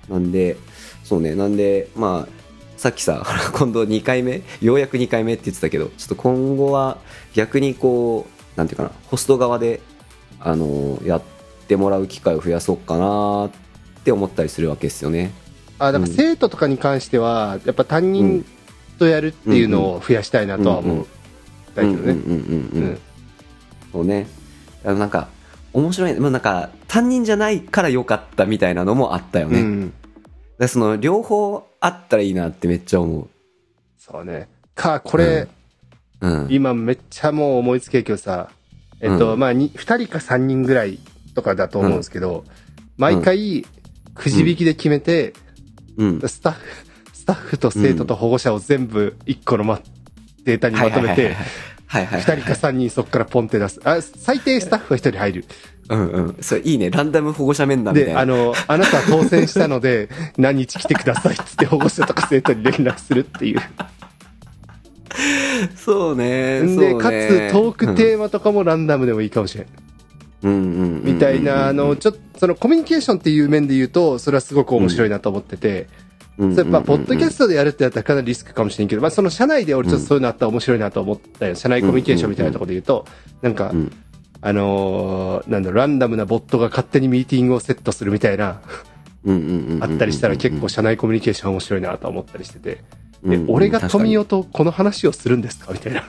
[0.10, 0.58] なんで、
[1.04, 2.37] そうね、なんで、まあ、
[2.78, 6.98] さっきさ、 今度2回目、ようやく2回目って言ってたけど、ちょっと今後は
[7.34, 9.82] 逆にこう、なんていうかな、ホスト側で、
[10.40, 11.22] あの、やっ
[11.68, 13.50] てもらう機会を増やそうかなっ
[14.04, 15.32] て思ったりするわけですよね。
[15.80, 18.46] あ、だから生徒とかに関しては、やっぱ担任
[19.00, 21.06] とやるっていうのを増やしたいなとは思う。
[21.74, 21.98] だけどね。
[21.98, 22.22] うんうんうんうん、
[22.74, 22.98] うんうん
[23.92, 24.28] そうね。
[24.86, 25.30] あのなんか、
[25.74, 29.62] 面白い、もうなんか、担任じゃないから良かったみたいなのもあったよね。
[29.62, 29.94] うん。
[30.60, 33.28] でその、両方あったらいいなってめっちゃ思
[33.98, 34.48] そうね。
[34.74, 35.48] か、これ、
[36.22, 36.28] う。
[36.28, 36.48] うん。
[36.50, 38.50] 今めっちゃもう思いつけるけどさ、
[39.00, 41.00] えっと、うんまあ、に2人か3人ぐらい
[41.36, 42.44] とかだと思うんですけど、
[42.98, 43.66] 毎回、
[44.16, 45.34] くじ引きで決めて、
[45.98, 46.22] うん。
[46.22, 49.82] スタッフ、スタッフと生徒と保護者を全部1個のま、
[50.44, 51.36] データにまとめて、
[51.86, 52.22] はいはいはい。
[52.22, 53.80] 2人か3人そこからポンって出す。
[53.84, 55.46] あ、最低スタッフは1人入る。
[55.90, 56.38] うんうん。
[56.42, 56.90] それいいね。
[56.90, 58.22] ランダム保護者面談みたいで、な。
[58.22, 63.60] あの、あなたは当選したので、 何日来てくださいっつって保護者とか生徒に連絡するっていう。
[65.76, 66.62] そうね。
[66.62, 69.68] で、そうねかつトークテーマとかもランダムでもいいかもしれん。
[70.44, 75.88] うんうんうんうんうんみたいな、あの、ちょっと、そのコミュニケーションっていう面で言うと、それはすごく面白いなと思ってて、
[76.38, 81.56] うんそれまあ、ポッドキャストでやるってやったらかなりリスクかもしれんけど、まあ、その社内で俺ちょっとそういうのあったら面白いなと思ったよ。
[81.56, 83.06] 社内コミュニケーションみたいなところで言うと、
[83.42, 83.92] なんかう、ん
[84.42, 88.62] あのーなんだランダムなボットが勝手にミーティングをセットするみたいな、
[89.82, 92.84] あったりしたら結構社内コミュニケーション面白いなとは思ったりしてて。
[93.24, 95.74] うんうん、え俺が富を代とこの話をするんですか？
[95.74, 96.04] みたいな。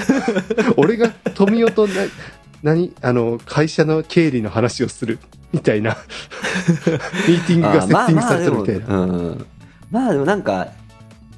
[0.76, 1.94] 俺が富代とな、
[2.62, 2.92] 何？
[3.00, 5.18] あの、会社の経理の話をする
[5.52, 5.96] みたいな。
[7.26, 8.86] ミーティングがセッティングされてるみたいな。
[8.86, 9.36] まあまあ
[9.90, 10.68] まあでもなんか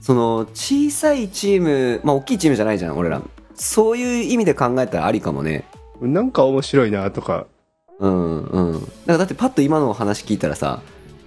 [0.00, 3.20] その小さいチームまあ大きいチームじゃないじゃん俺ら
[3.54, 5.64] そういう意味で考えたらありかもね
[6.00, 7.46] なんか面白いなとか。
[7.98, 8.72] うんうん。
[8.72, 10.82] なんかだってパッと今の話聞いたらさ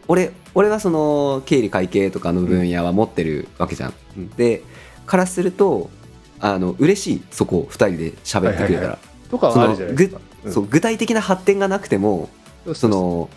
[0.08, 4.30] 俺俺はその経理会計とかの分野は持ってるわけじゃん、うん。
[4.30, 4.64] で
[5.06, 5.90] からすると
[6.40, 10.22] あの嬉しいそこを2人で喋ってくれたら、はいはいはとかはあるじゃないですか。
[10.46, 10.54] うん。
[10.54, 12.30] そう具体的な発展がなくても
[12.74, 13.30] その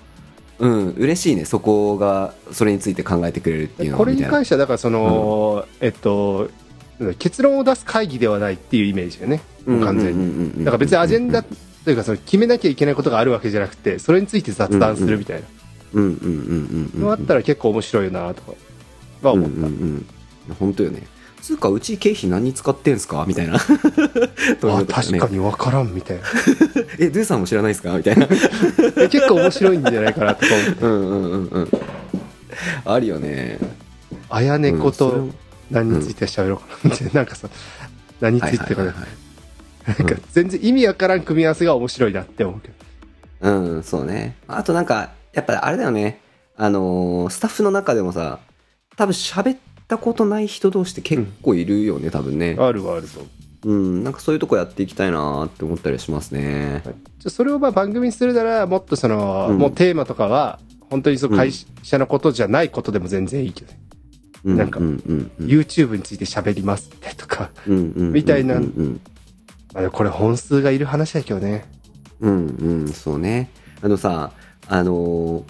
[0.58, 1.44] うん嬉しいね。
[1.44, 6.48] そこがそれについて考えてくれるっていうのこれに関しては、だからその、えっと、
[7.18, 10.58] 結論を出す会議ではないっていうイメージがね、もう完全に。
[10.58, 15.42] にだから別にアジェンダというかその決めなきゃいけないことがあるわけじゃなくて、それについて雑談するみたい
[15.92, 18.52] うんうんうんうんうんなのあったら結構面白いなとか
[19.22, 19.56] は思った。
[19.56, 20.06] うんうんうん
[20.58, 21.02] 本当よね。
[21.40, 23.24] つうかうち経費何に使ってんすか？
[23.26, 23.54] みたいな。
[23.58, 23.58] あ、
[24.86, 26.22] 確かにに分からんみたいな。
[26.98, 27.96] えドゥさんも知らないですか？
[27.96, 28.26] みたいな。
[28.96, 30.84] え結構面白いんじゃないかなとか思って。
[30.84, 31.68] うんうんうんうん。
[32.84, 33.58] あるよね。
[34.30, 35.34] あやねこうん
[35.70, 37.12] 何について喋ろうかなみたいな。
[37.14, 37.48] なんかさ、
[38.20, 39.06] 何についてかねはいはいはいは
[39.94, 39.98] い。
[39.98, 42.74] なんか全然意味わからん組み合わせが面白いなって思うけど。
[43.40, 44.36] うんそうね。
[44.48, 46.20] あとなんかやっぱあれだよね。
[46.56, 48.38] あのースタッフの中でもさ
[48.96, 52.56] 多分喋ったことない人同士って結構いるよね、多分ね。
[52.58, 53.44] あるはあると思う。
[53.66, 56.82] うんなんかそういうとこやっていきたいなって思ったりしますね。
[56.84, 56.92] じゃ
[57.26, 59.58] あそれをまあ番組にするなら、もっとその、うん。
[59.58, 60.58] もうテーマとかは、
[60.90, 61.50] 本当にその会
[61.82, 63.78] 社のことじゃないことでも全然いいけどね。
[64.44, 65.46] うなんかうんうんうん。
[65.46, 67.50] YouTube について喋りますってとか。
[67.66, 68.60] うんうんうんみたいな。
[69.74, 71.64] あこれ本数がいる話だけどね。
[72.20, 73.50] うんうんそうね。
[73.82, 74.32] あのさ
[74.68, 75.42] あのー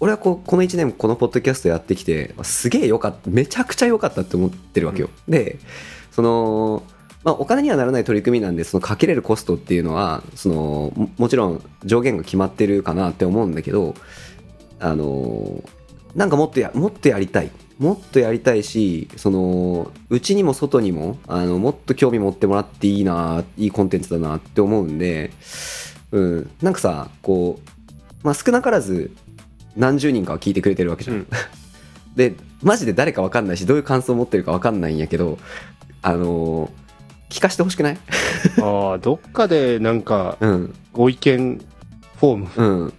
[0.00, 5.58] 俺はこうこの1年このポッドキャストやってきてすげえよかっためちゃくちゃ良かったって思ってるわけよ、で
[6.10, 6.82] その
[7.24, 13.94] まあ、お金にはならない取り組みなんでそのかけれるコストっていうのはそのももちろん上限が決まってるかなって思うんだけど
[14.78, 15.64] あの
[16.14, 17.50] なんかもっとやもっとやりたい。
[17.78, 25.32] もっとやりたいしそのうちにも外にもあのもっと興味持ってもらっていいないいコンテンツだなって思うんで、
[26.12, 29.10] うん、なんかさこう、まあ、少なからず
[29.74, 31.26] 何十人かは聞いてくれてるわけじゃん、うん。
[32.14, 35.36] でマジで誰か分かんないしどういう感想を持ってるか分かんないんやけど
[36.00, 36.70] あの
[37.28, 37.98] 聞かしてほしくない？
[38.62, 40.74] ああ、どっかでなんかうん。
[40.92, 41.60] ご意見
[42.20, 42.48] フォーム。
[42.56, 42.92] うん。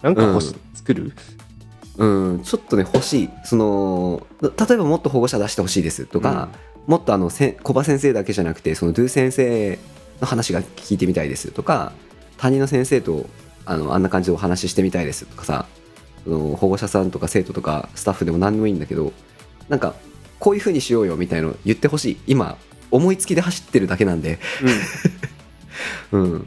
[0.00, 0.40] なんかうん。
[0.72, 1.12] 作る？
[1.98, 3.30] うん、ちょっとね欲しい。
[3.44, 6.48] その例えばもっと保護者出してほしいですとか、
[6.86, 9.78] もっとあのせ小葉先生だけじゃなくてそのドゥ先生
[10.20, 11.92] の話が聞いてみたいですとか
[12.38, 13.26] 担任の先生と
[13.66, 15.66] あのあんな感じでお話ししてみたいですとかさ
[16.24, 19.12] その保護者さんとか生徒とかスタッフでも何でもいいんだけど
[19.68, 19.94] なんか
[20.42, 22.16] こういう風にしようよみたいの言ってほしい。
[22.26, 22.58] 今
[22.90, 24.40] 思いつきで走ってるだけなんで。
[26.10, 26.46] うん。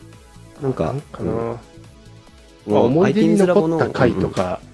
[0.62, 1.32] なんかなんかな、
[2.66, 2.74] うん。
[2.74, 4.73] 思い出に残った回とか、うん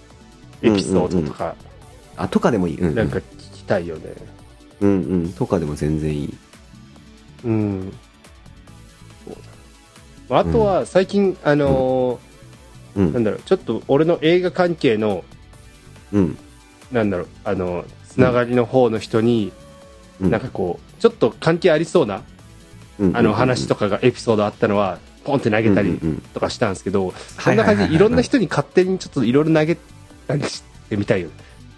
[0.62, 1.54] エピソードとか、
[2.16, 3.22] あとかでもいい、うんうん、なんか聞
[3.54, 4.14] きたいよね。
[4.80, 5.32] うんうん。
[5.32, 6.34] とかでも全然いい。
[7.44, 7.92] うん。
[9.24, 9.40] そうだ。
[10.28, 12.18] まああとは最近、あの
[12.96, 13.22] うーなん。
[13.22, 15.24] んだろう、ちょっと俺の映画関係の、
[16.12, 16.38] うん。
[16.92, 19.52] なんだろう、あの、つながりの方の人に、
[20.20, 20.30] うん。
[20.30, 22.22] なんかこう、ちょっと関係ありそうな、
[22.98, 26.20] うんあの話とかがエピソードあったのは、ポンって投げたりうんうんうん。
[26.34, 29.76] とかしたんですけど、そんな感じでいろんな人に勝手にちょっといろいろ投げ
[30.38, 31.34] たりしてみたいよね。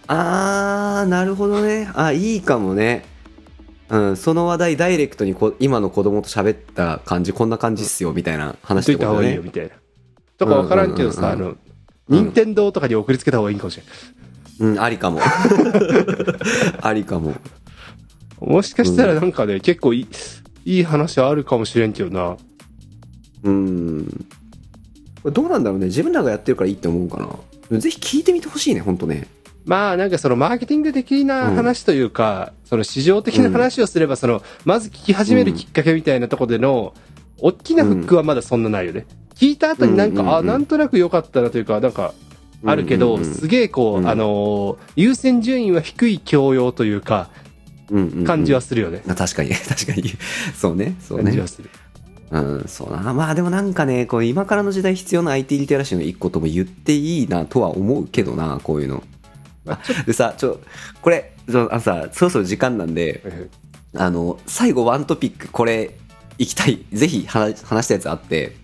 [0.09, 1.91] あーなるほどね。
[1.95, 3.05] あいいかもね。
[3.89, 9.71] うん、その話題ダイレクトにこ今の子供と喋った感じこんな感じっすよみたいな言っ話といた方がいいよみたいな。
[10.39, 11.49] とかわからんけどさ、あうんうん。
[11.49, 11.57] の、
[12.09, 13.93] 任天堂とかに送りつけた方がいいかもしれない。
[14.61, 15.21] うんありかも。
[16.81, 17.35] ありかも。
[18.41, 20.09] もしかしたらなんかね、結構いい、
[20.65, 22.37] いい話あるかもしれんけどな。
[23.45, 24.27] うん。
[25.25, 25.87] どうなんだろうね。
[25.87, 27.29] 自分らがやってるからいいって思うかな
[27.79, 29.27] ぜひ聞いてみてほしいね本当ね。
[29.65, 36.95] まあなんかそのマーケティング的な話というか、その市場的な話をすれば、その、まず聞き始めるきっかけみたいなところでの、
[37.39, 39.07] 大きなフックはまだそんなないよね。
[39.35, 42.13] 聞いた後になんか、うんうんうんあ、なんとなく良かったなというか、なんか、
[42.65, 44.09] あるけど、うんうんうんすげえこう、うん。
[44.09, 47.31] あのー優先順位は低い教養というか、
[47.91, 48.25] うんうんうん。
[48.25, 49.03] 感じはするよね。
[49.09, 50.05] あ確かに 確かに。
[50.57, 51.25] そうねそうね。
[51.25, 51.71] 感じはする。
[52.33, 53.13] うん、そうな。
[53.13, 59.03] まあでもなんかね、こう今からの時代必要な IT リテラシーの一個とも言っていいなとは思うけどな、こういうの。
[60.07, 60.59] でさ、ちょ、
[61.03, 63.23] これ、あのさ、そろそろ時間なんで、
[63.93, 65.99] と、あの、最後ワントピック、これ、
[66.39, 68.57] 行きたい、ぜひ話話したやつあって、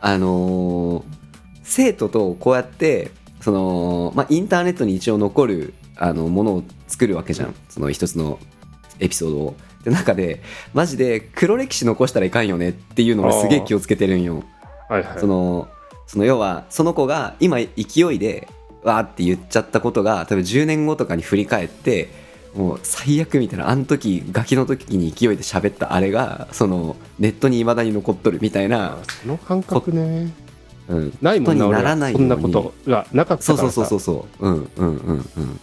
[0.00, 1.16] あのー
[1.66, 7.54] 生徒とこうやって、その、まあ、インターネットに一応残るあのものを作るわけじゃん。
[7.68, 8.38] その一つの
[9.00, 10.42] エピソードをで中で
[10.74, 14.42] マジで黒歴史残したらいかんよねっていうのをすげえ気をつけてるんよ。
[14.88, 15.20] はいはい。
[15.20, 15.68] その
[16.08, 18.48] その要はその子が今勢いで
[18.82, 22.08] わーって言っちゃったことが多分10年後とかに振り返って
[22.56, 28.94] もう最悪みたいなあの時ガキの時に勢いで喋ったあれがそのネットに未だに残っとるみたいな。
[28.94, 30.32] あ、その感覚ね。
[30.88, 33.74] うん、ないもんな、ならないようんなことがなかったそうからさ。
[33.74, 34.48] そうそうそうそう。
[34.48, 35.60] うんうんうんうん。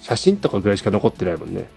[0.00, 1.68] 写真とかぐらいしか残ってないもんね。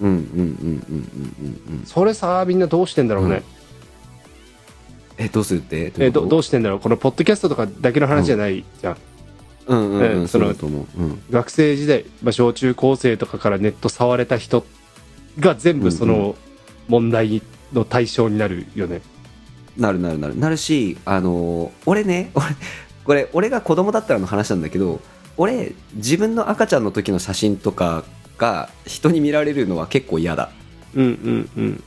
[0.00, 1.86] うんうんうんうんうんうんうん。
[1.86, 3.42] それさ、みんなどうしてんだろうね。
[5.18, 5.92] えどうするって？
[5.98, 6.80] えどどううしてんだろう？
[6.80, 8.96] このポッドキャストとかだけの話じゃないじゃん。
[9.66, 10.54] うんうんうんえその
[11.30, 14.64] 学生時代、まあ、小中高生とかからネット触れた人
[15.38, 16.34] が全部そうんの
[16.88, 19.02] 問題の対象になるよね。
[19.76, 20.38] なるなるなる。
[20.38, 22.46] なるしあのー俺ね俺
[23.04, 25.00] これ俺が子供だったらの話なんだけど
[25.36, 28.04] 俺自分の赤ちゃんの時の写真とか
[28.40, 30.50] が人に見られるのは結構嫌だ
[30.94, 31.84] うんうんうん。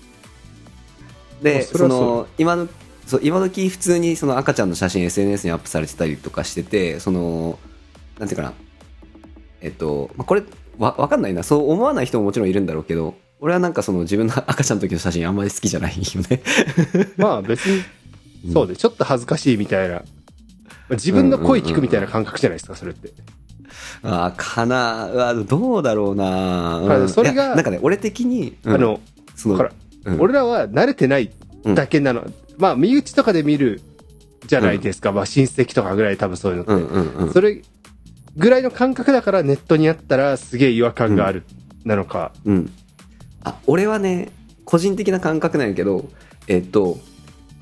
[1.42, 2.70] であその今の
[3.06, 7.60] そう今時普通にその赤ちゃんの写真 SNS にアップされてたりとかしててその
[8.18, 8.54] なんていうかな
[9.60, 10.44] えっと、まあ、これ
[10.78, 16.42] わわかんないなそう思わない人ももちろんいるんだろうけど俺はなんかその自分の 赤ちゃんの時の写真あんまり好きじゃないよね
[17.18, 17.84] まあ別に、
[18.54, 20.04] そうで、ちょっと恥ずかしいみたいな。
[20.90, 23.10] 自分の声聞くみたいな感覚じゃないですか、それって。
[24.04, 25.16] ああかなう。
[25.16, 28.74] わどうだろうな、はいうんそれがなんかね俺的に、うん。
[28.74, 29.00] あの、
[29.36, 29.70] その
[30.06, 30.22] うん。
[30.22, 31.32] 俺らは慣れてない
[31.64, 32.26] だけなの。
[32.58, 33.82] まあ、身内とかで見る
[34.46, 35.12] じゃないですか。
[35.12, 36.74] まあ、親戚とかぐらい多分そういうのって。
[36.74, 37.62] うんうんうんそれ
[38.36, 41.44] ぐらいの感覚だからネットにあったらすげえ違和感がある、
[41.86, 42.32] なのか。
[42.46, 42.72] うん。
[43.44, 44.32] あ俺はね
[44.66, 46.10] 個人的な感覚なんやけど
[46.48, 46.98] えっと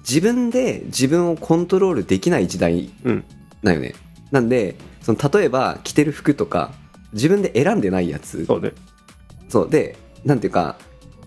[0.08, 3.24] 自分で自分をコントロールできない時代うん。
[3.62, 3.96] なんよね。
[4.32, 6.72] なんでその例えば着てる服とか
[7.14, 8.72] 自分で選んでないやつそうね。
[9.50, 10.78] そうでなんていうか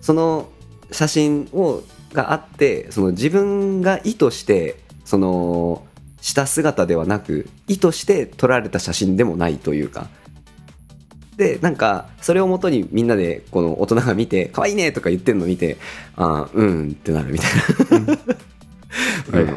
[0.01, 0.49] その
[0.91, 1.83] 写真を
[2.13, 5.85] があってその自分が意図してその
[6.21, 10.07] した姿ではなく意図して撮られた写真でもないというか
[11.37, 15.77] でなんかそれをもとにみんなでこの大人が見て「可愛いね」とか言ってるのを見て
[16.15, 17.47] 「ああうん」ってなるみた
[17.97, 18.17] いな。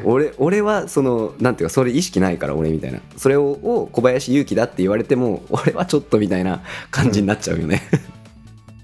[0.04, 3.00] 俺俺はそのなんていうかそれ意識ないから俺みたいな。
[3.16, 7.82] それをを小林勇気だって言われても俺はちょっとみたいな感じになっちゃうよね、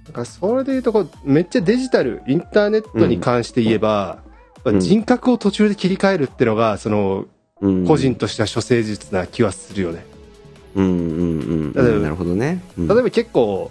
[0.06, 4.22] だからそれで言うとこう、めっちゃデジタル、インターネットに関して言えば、
[4.64, 4.80] まあうん。
[4.80, 7.26] 人格を途中で切り替えるってのが、その、
[7.60, 7.86] うん。
[7.86, 10.06] 個人としては処世術な気はするよね。
[10.76, 13.70] うんうんうん例えばうんなるほどね、うん、例えば結構、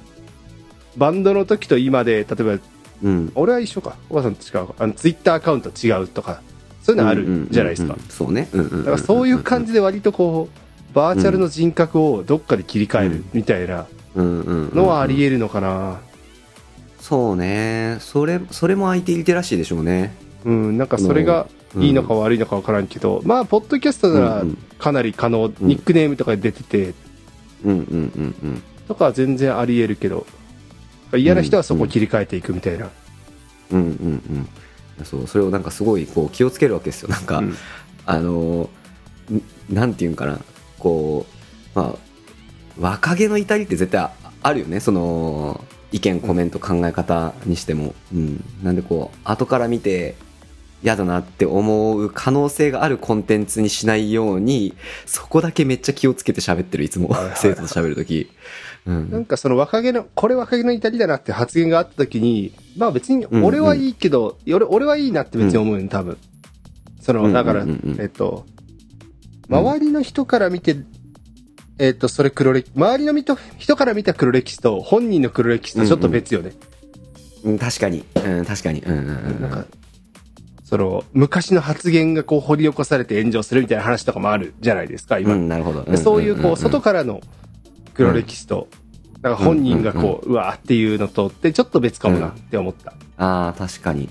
[0.95, 2.59] バンドの時と今で、例えば、
[3.03, 3.31] うん。
[3.35, 3.95] 俺は一緒か。
[4.09, 4.75] おばさんと違うか。
[4.79, 6.41] あの、ツイッターアカウント違うとか、
[6.83, 7.97] そういうのあるじゃないですか。
[8.09, 16.01] そうね、だからそういう感じで割とこう、バーチャルの人格をどっかで切り替えるみたいなのはあり得るのかな。
[16.99, 17.97] そうね。
[17.99, 20.15] それそれも IT リテラシーでしょうね。
[20.45, 24.43] うん、なんかそれがいいのか悪いのか分からんけど、まあ、ポッドキャストなら
[24.77, 26.93] かなり可能、ニックネームとかで出てて、
[27.63, 28.63] うんうんうんうん。
[28.89, 30.25] とかは全然あり得るけど、
[31.15, 32.89] 嫌な人はそこを切り替えていくみたいな。
[33.71, 33.87] うんうんう
[34.33, 34.49] ん
[35.03, 37.09] そうそれをなんかすごいこう気をつけるわけですよ。
[37.09, 37.55] なんか、うん。
[38.05, 38.69] あの
[39.31, 40.39] んなんていうんかな。
[40.79, 41.25] こ
[41.75, 41.95] うまあ
[42.79, 44.79] 若気の至りって絶対ああるよね。
[44.79, 50.15] その意見コメント考え方にしても、うん、なんでこう後から見て
[50.83, 54.75] 嫌だなって思う可能性があるコンテンツにしないように
[55.05, 57.15] そこだけめっちゃ気をつけて喋ってるいつも。
[57.35, 58.29] 生徒と喋るとき、
[58.85, 59.11] うん。
[59.11, 66.17] なんかその若気の、これ若気の至りだなって発言があった時に、まあ別に俺はいいけど、俺俺はいいなって別に思うよ、多分。
[67.01, 68.45] その、だから、うんうんうんうんえっと、
[69.49, 70.77] 周りの人から見て、
[71.79, 76.53] えっと、それ黒歴、周りの人人から見た黒歴史と本人の黒歴史とちょっと別よね。
[77.43, 79.65] うん、確かに、うん、確かに、うんうんうんうんなんか、
[80.63, 85.33] その、昔の発言がこう掘り起こされて炎上するみたいな話とかもあるじゃないですか、今。
[85.33, 85.83] うん、なるほど。
[85.83, 87.21] でそういう、こう、外かからの
[87.93, 88.69] 黒歴史と、
[89.23, 92.93] なんか本人がこう、うわーっていうのとって、ちょっと別かもなって思った。
[93.17, 94.09] ああ、確かに。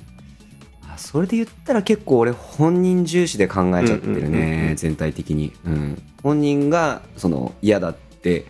[0.88, 5.52] あそれで言ったら結構俺本人重視で考えちゃってるうんうんうんうね、全体的に。
[5.66, 6.02] うん。
[6.22, 8.46] 本人が、その、嫌だって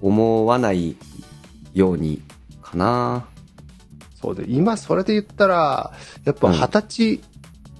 [0.00, 0.96] 思わない
[1.74, 2.22] ように
[2.62, 3.26] かな。
[4.20, 5.92] そうで、今それで言ったら、
[6.24, 7.20] やっぱうん二十歳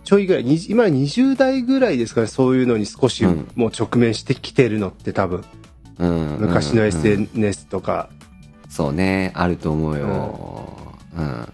[0.02, 5.44] ちょいぐらい、に今20代ぐらいですかね、そういうのに少しうんもう直面してきてるのって多分、
[5.98, 6.36] うん。
[6.40, 6.84] 昔のうん。
[6.84, 8.08] うん SNS とか、
[8.68, 10.68] そうね、あると思うよ。
[11.16, 11.52] うん。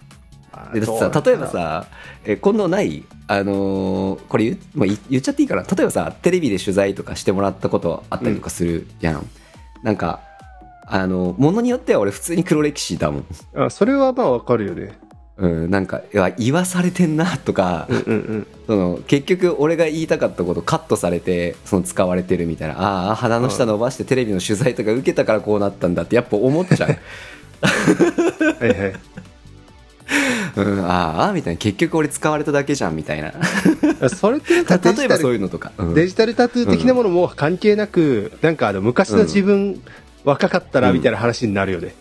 [0.51, 1.87] あでだってさ例えばさ
[2.25, 5.63] え今度ないあのーこれ言,、まあ、言言っちゃっていいかな。
[5.63, 9.27] 例えばさテレビで取材とかしてもらったことあったりとかするじゃん、
[9.81, 10.19] なんか
[10.85, 13.25] あのものによっては俺普通に黒歴史だもん。
[13.55, 14.93] あそれはまあわかるよね
[15.35, 26.95] うん、なんかいや言わされてんなとか、うんうんその結局俺が言いたかったことカットされてその使われてるみたいなああ鼻の下伸ばしてテレビの取材とか受けたからこうなったんだってやっぱ思っちゃはい
[28.69, 28.93] はい。
[30.55, 31.57] う、うん、ああみたいな。
[31.57, 33.33] 結局俺使われただけじゃんみたいな。
[34.09, 35.93] それってなんかデ例えばそういうのとか、うん。
[35.93, 39.81] デジタルタトゥー的なものも関係なく、なんかあの昔の自分、
[40.23, 41.95] 若かったらみたいな話になるよね。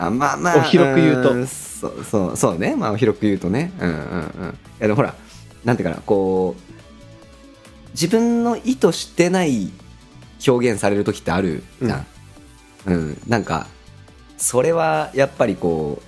[0.00, 1.34] あまあまあお広く言うと。
[1.34, 2.74] んそうそうそうね。
[2.74, 3.70] まあお広く言うとね。
[3.78, 4.48] うんうんうん。
[4.48, 5.14] いやでもほら
[5.62, 9.70] なんていうかなこう自分の意図してない
[10.46, 12.06] 表現される時ってあるじゃん、
[12.86, 13.66] うんなんか
[14.38, 16.00] それはやっぱりこ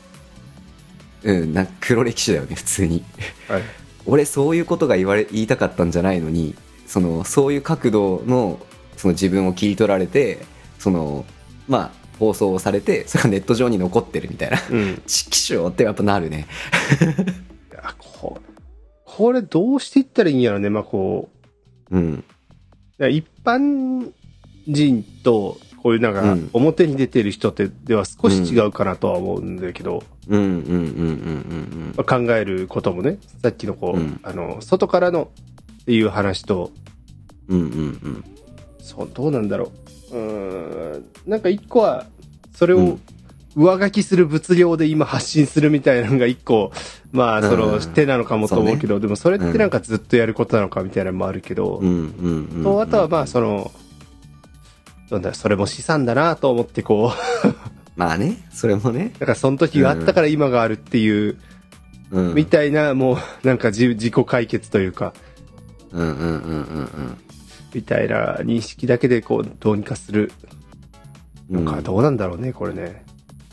[1.22, 3.04] ううんなんか黒歴史だよね普通に。
[3.46, 3.62] はい。
[4.06, 8.58] 俺そういうことが言われ言いたかったんじゃないのにそのそういう角度の
[8.96, 10.40] その自分を切り取られて
[10.78, 11.24] その
[11.68, 14.58] まあ放送されてそれがネット上に残ってるみたいな。
[14.70, 15.02] うん。
[15.06, 16.46] チキショーってやっぱなるね。
[17.98, 18.40] こ
[19.04, 20.70] これどうしていったらいいんやろね。
[20.70, 21.28] まあこ
[21.90, 21.98] う。
[21.98, 22.24] ん。
[22.98, 24.12] う、一般
[24.68, 31.94] 人と、こういうなんかうん、表に出てる人って、では少し違うかなとは思うんだけど、うんうんうんうんうん。
[31.96, 34.20] まあ考えることもね、さっきのこう、うん。
[34.22, 35.30] あの、外からの
[35.82, 36.70] っていう話と、
[37.48, 37.68] うんうんう
[38.08, 38.24] ん。
[38.78, 39.82] そう、どうなんだろう。
[40.12, 42.06] うーん、なんか一個は、
[42.54, 43.00] それをうん。
[43.54, 46.72] 上書きする物量で今発信するみたいなのが一個、
[47.12, 47.92] まあ、その、うん。
[47.92, 51.80] 手なのかもと思うけど、でもそれってなんかずっとやることなのかみたいなのもあるけど、
[52.80, 53.70] あとはまあ、その、
[55.10, 57.12] なんだ、それも資産だなと思ってこ
[57.44, 57.48] う、
[57.96, 59.12] まあねそれもね。
[59.20, 61.36] なんかその時があったから今があるっていう、
[62.10, 62.34] うん。
[62.34, 65.12] みたいな、もう、なんか自自己解決というか、
[65.92, 67.18] うんうんうんうんうん
[67.74, 70.32] みたいな認識だけでこう、どうにかする。
[71.50, 71.64] うん。
[71.64, 73.04] のか、どうなんだろうね、これね。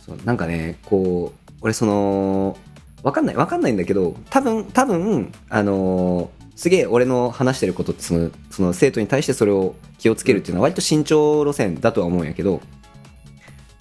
[0.09, 2.57] そうなんかねこう俺その
[3.03, 12.59] わかんないわかんないんだけど多分多分あのーすげえ俺の話してることってそのその生徒に対してそれを気をつけるっていうのは割と慎重路線だとは思うんやけど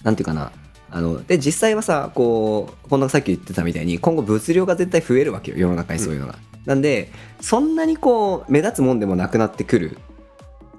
[0.03, 0.51] なんていうかな。
[0.91, 7.11] あので実際はさこうこんなさっき言ってたみたいに今後物量が絶対増えるわけよ世の中にそういうのが、なんで
[7.41, 9.99] そんなにこう目立つもんでもなくなってくる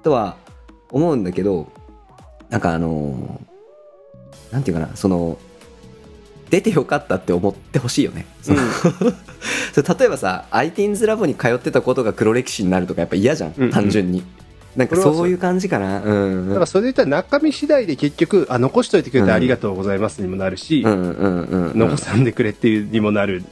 [0.03, 0.37] とは
[0.89, 1.71] 思うんだけど
[2.49, 3.51] なんかあのー
[4.51, 5.37] なんていうかなその
[6.49, 8.59] 出てよかったって思ってほしいよね、その
[9.71, 14.21] それ例えばさ iTeens ラボに通ってたことが黒歴史になるとかやっぱ嫌じゃん、うんうん単純に。
[14.75, 15.27] なんかそう。
[15.29, 16.01] いう感じかな。
[16.01, 23.43] うんだからそれで言ったら中身次第で結局、あ、残しといてくれてありがとうございますにもなるし、うんうんうんうん残さんでくれっていうにもなる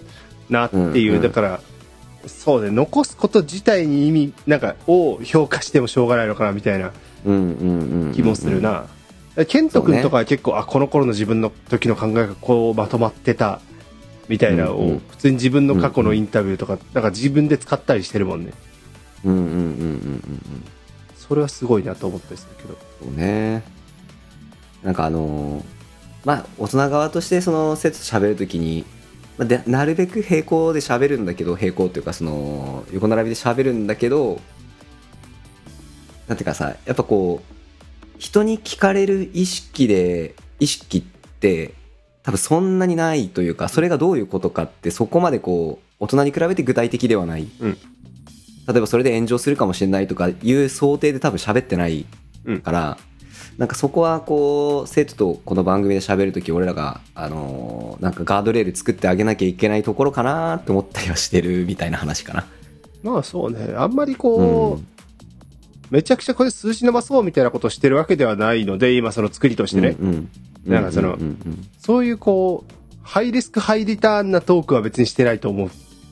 [0.50, 1.22] なっていう、うんうん。
[1.22, 1.62] だから、
[2.30, 6.92] そうね、残すこと自体に意味、なんか、を評価してもしょうがないのかなみたいな。
[7.26, 8.14] うんうんうんうん。
[8.14, 8.86] 気もするな。
[9.48, 13.60] ケント君とかは結構、あ、この頃の自分の時の考えがこうまとまってた、
[14.28, 14.96] みたいなのうんうん。
[14.98, 18.54] を、普通に自分の過去のインタビューとか、なんか自分で使ったりしてるもんね。
[19.26, 19.62] うんうんうんうんうん。
[19.64, 20.64] うん
[21.16, 22.76] それはすごいなと思ったりするけど。
[23.04, 23.62] そうね。
[24.82, 25.64] なんかあのー
[26.26, 28.86] まあ大人側としてその生徒と喋るときに、
[29.40, 34.42] まあ、でなるべく平行で喋るんだけど平行っていうかその横並びで喋るんだけど
[36.28, 41.74] なんていうかさやっぱこう人に聞かれる意識で意識って
[42.22, 47.78] 多分そんなにないというかそれがどういうことかってそこまでこう大人に比べて具体的ではない、うん。
[48.68, 52.06] 例えばそれで炎上するかもしれないとかいう想定で多分喋ってない
[52.64, 52.98] から、
[53.60, 62.48] なんかそこはこう生徒とこの番組で喋るとき俺らが、あのーなんかガードレール作ってあげなきゃいけないところかなって思ったりはしてるみたいな話かな。
[63.04, 69.98] まあそうね、あんまりこう、めちゃくちゃこれ数字伸ばそうみたいなことをしてるわけではないので、今その作りとしてね。
[70.00, 70.30] うんうん。
[70.66, 71.68] なんかそのうんうん。
[71.80, 75.70] そういうこう、ハイリスクハイリターンなトークは別にしてないと思う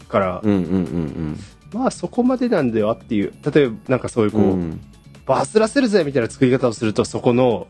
[0.10, 1.40] から、うんうんうん
[1.72, 4.82] まあそこまでなんではっていう、例えばなんかそういうこう、うん
[5.28, 7.68] うんバスらせるぜみたいな作り方をすると、そこの、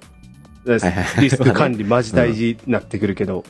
[1.20, 3.44] リスク管理マジ大事になってくるけど、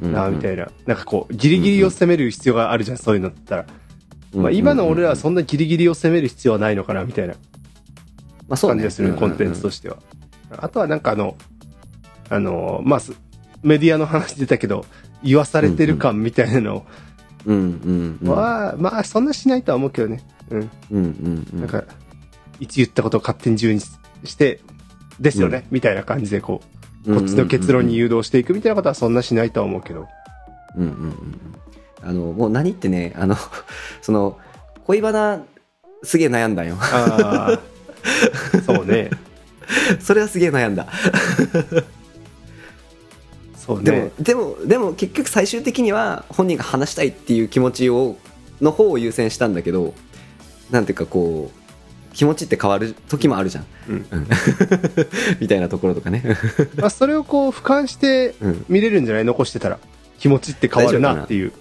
[0.00, 0.70] なあみたいな。
[0.86, 3.66] なんかこう、ギリギリを攻める必要があるじゃん、そういうのだったら。
[4.34, 7.34] まあ今の俺らはそんなギリギリを攻める必要はないのかな、みたいな
[8.48, 8.76] まあそうね。
[8.76, 9.98] 感じがする、コンテンツとしては。
[10.50, 11.36] あとはなんかあの、
[12.30, 13.12] あの、まあ、す
[13.62, 14.86] メディアの話出たけど、
[15.22, 16.86] 言わされてる感みたいなの
[17.44, 17.56] うん。
[17.56, 18.18] うん。
[18.22, 18.30] うん。
[18.30, 20.22] は、まあ、そんなしないとは思うけどね。
[20.50, 20.60] うん。
[20.60, 20.70] うん。
[20.90, 21.46] うん。
[21.52, 21.60] うん。
[21.60, 21.84] なんか、
[22.62, 24.60] 一言ったことを勝手に自由にして、
[25.18, 26.62] ですよね、みたいな感じでこ
[27.06, 30.06] う、こっちの結論に誘導していくみたいなことはそんなしないとは思うけど。
[30.76, 31.12] うんうんうん
[32.04, 33.36] あの、もう何ってね、あの、
[34.02, 34.36] その、
[34.86, 35.44] 恋バナ、
[36.02, 36.76] すげえ悩んだんよ。
[36.80, 37.60] ああ。
[38.66, 39.08] そうね。
[40.02, 40.88] それはすげえ悩んだ。
[43.56, 44.12] そうでも、ね。
[44.18, 48.16] でも、でも結局最終的には本人が話したいっていう気持ちを、
[48.60, 49.94] の方を優先したんだけど、
[50.72, 51.61] なんていうかこう、
[52.12, 53.66] 気持ちって変わる時もあるじゃん。
[53.88, 54.26] うんうん
[55.40, 56.22] みたいなところとかね。
[56.76, 59.24] まあ、それをこう、俯瞰してうん見れるんじゃない？
[59.24, 59.78] 残してたら。
[60.18, 61.52] 気持ちって変わるなっていう。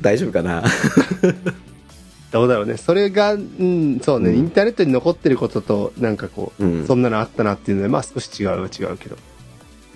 [0.00, 0.62] 大丈夫かな？
[2.32, 2.76] どうだろうね。
[2.76, 9.16] それが、うん、そうね、うんインターネットに残ってることと、なんかこう、うんそんなのあったなっていうので、まあ少し違うは違うけど。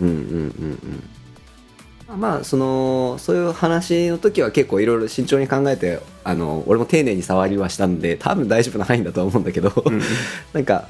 [0.00, 1.02] うんうんうんうん
[2.16, 10.00] まあそのそういう話の時は結構いろいろ慎重に考えてあの俺も丁寧に触りはしたんで多分大丈夫な範囲だとは思うんだけど、うん
[10.52, 10.88] なんか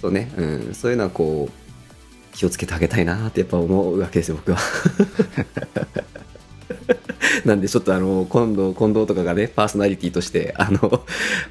[0.00, 4.58] そうね、うん、そういうのはこう気をつけてあげたいなってやっぱ思うわけですよ僕は。
[7.44, 11.02] なんでちょっとあの今度近藤とかがねパーソナリティとしてあの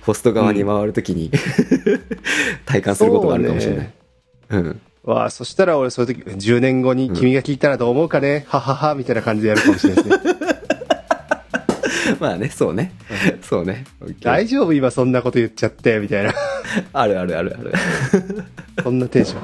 [0.01, 1.31] ホスト側に回るときに、
[2.65, 3.93] 体感することがあるかもしれない。
[4.51, 10.37] うんわあ、そしたら俺そういう時、10年後に君が聞いたらどう思うかね、ははは、みたいな感じでやるかもしれないですね。
[12.19, 12.93] まあねそうね。
[13.41, 13.85] そうね。
[14.21, 16.33] 大丈夫今そんなこと言っちゃって、みたいな。
[16.93, 17.73] あるあるあるある。
[18.83, 19.41] そんなテンション。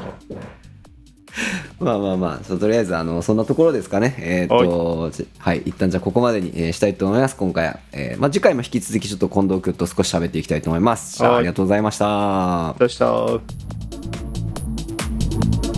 [1.80, 4.16] まあまあまあとりあえずあのそんなところですかね。
[4.20, 11.26] えっ、とじはい一旦じゃあここまでに、えーしたいと思います今回は、えーまあ、次回も引き続きちょっと近藤君と少し喋っていきたいと思います。
[11.26, 12.76] ありがとうございました。
[12.78, 13.83] どうした
[15.34, 15.73] you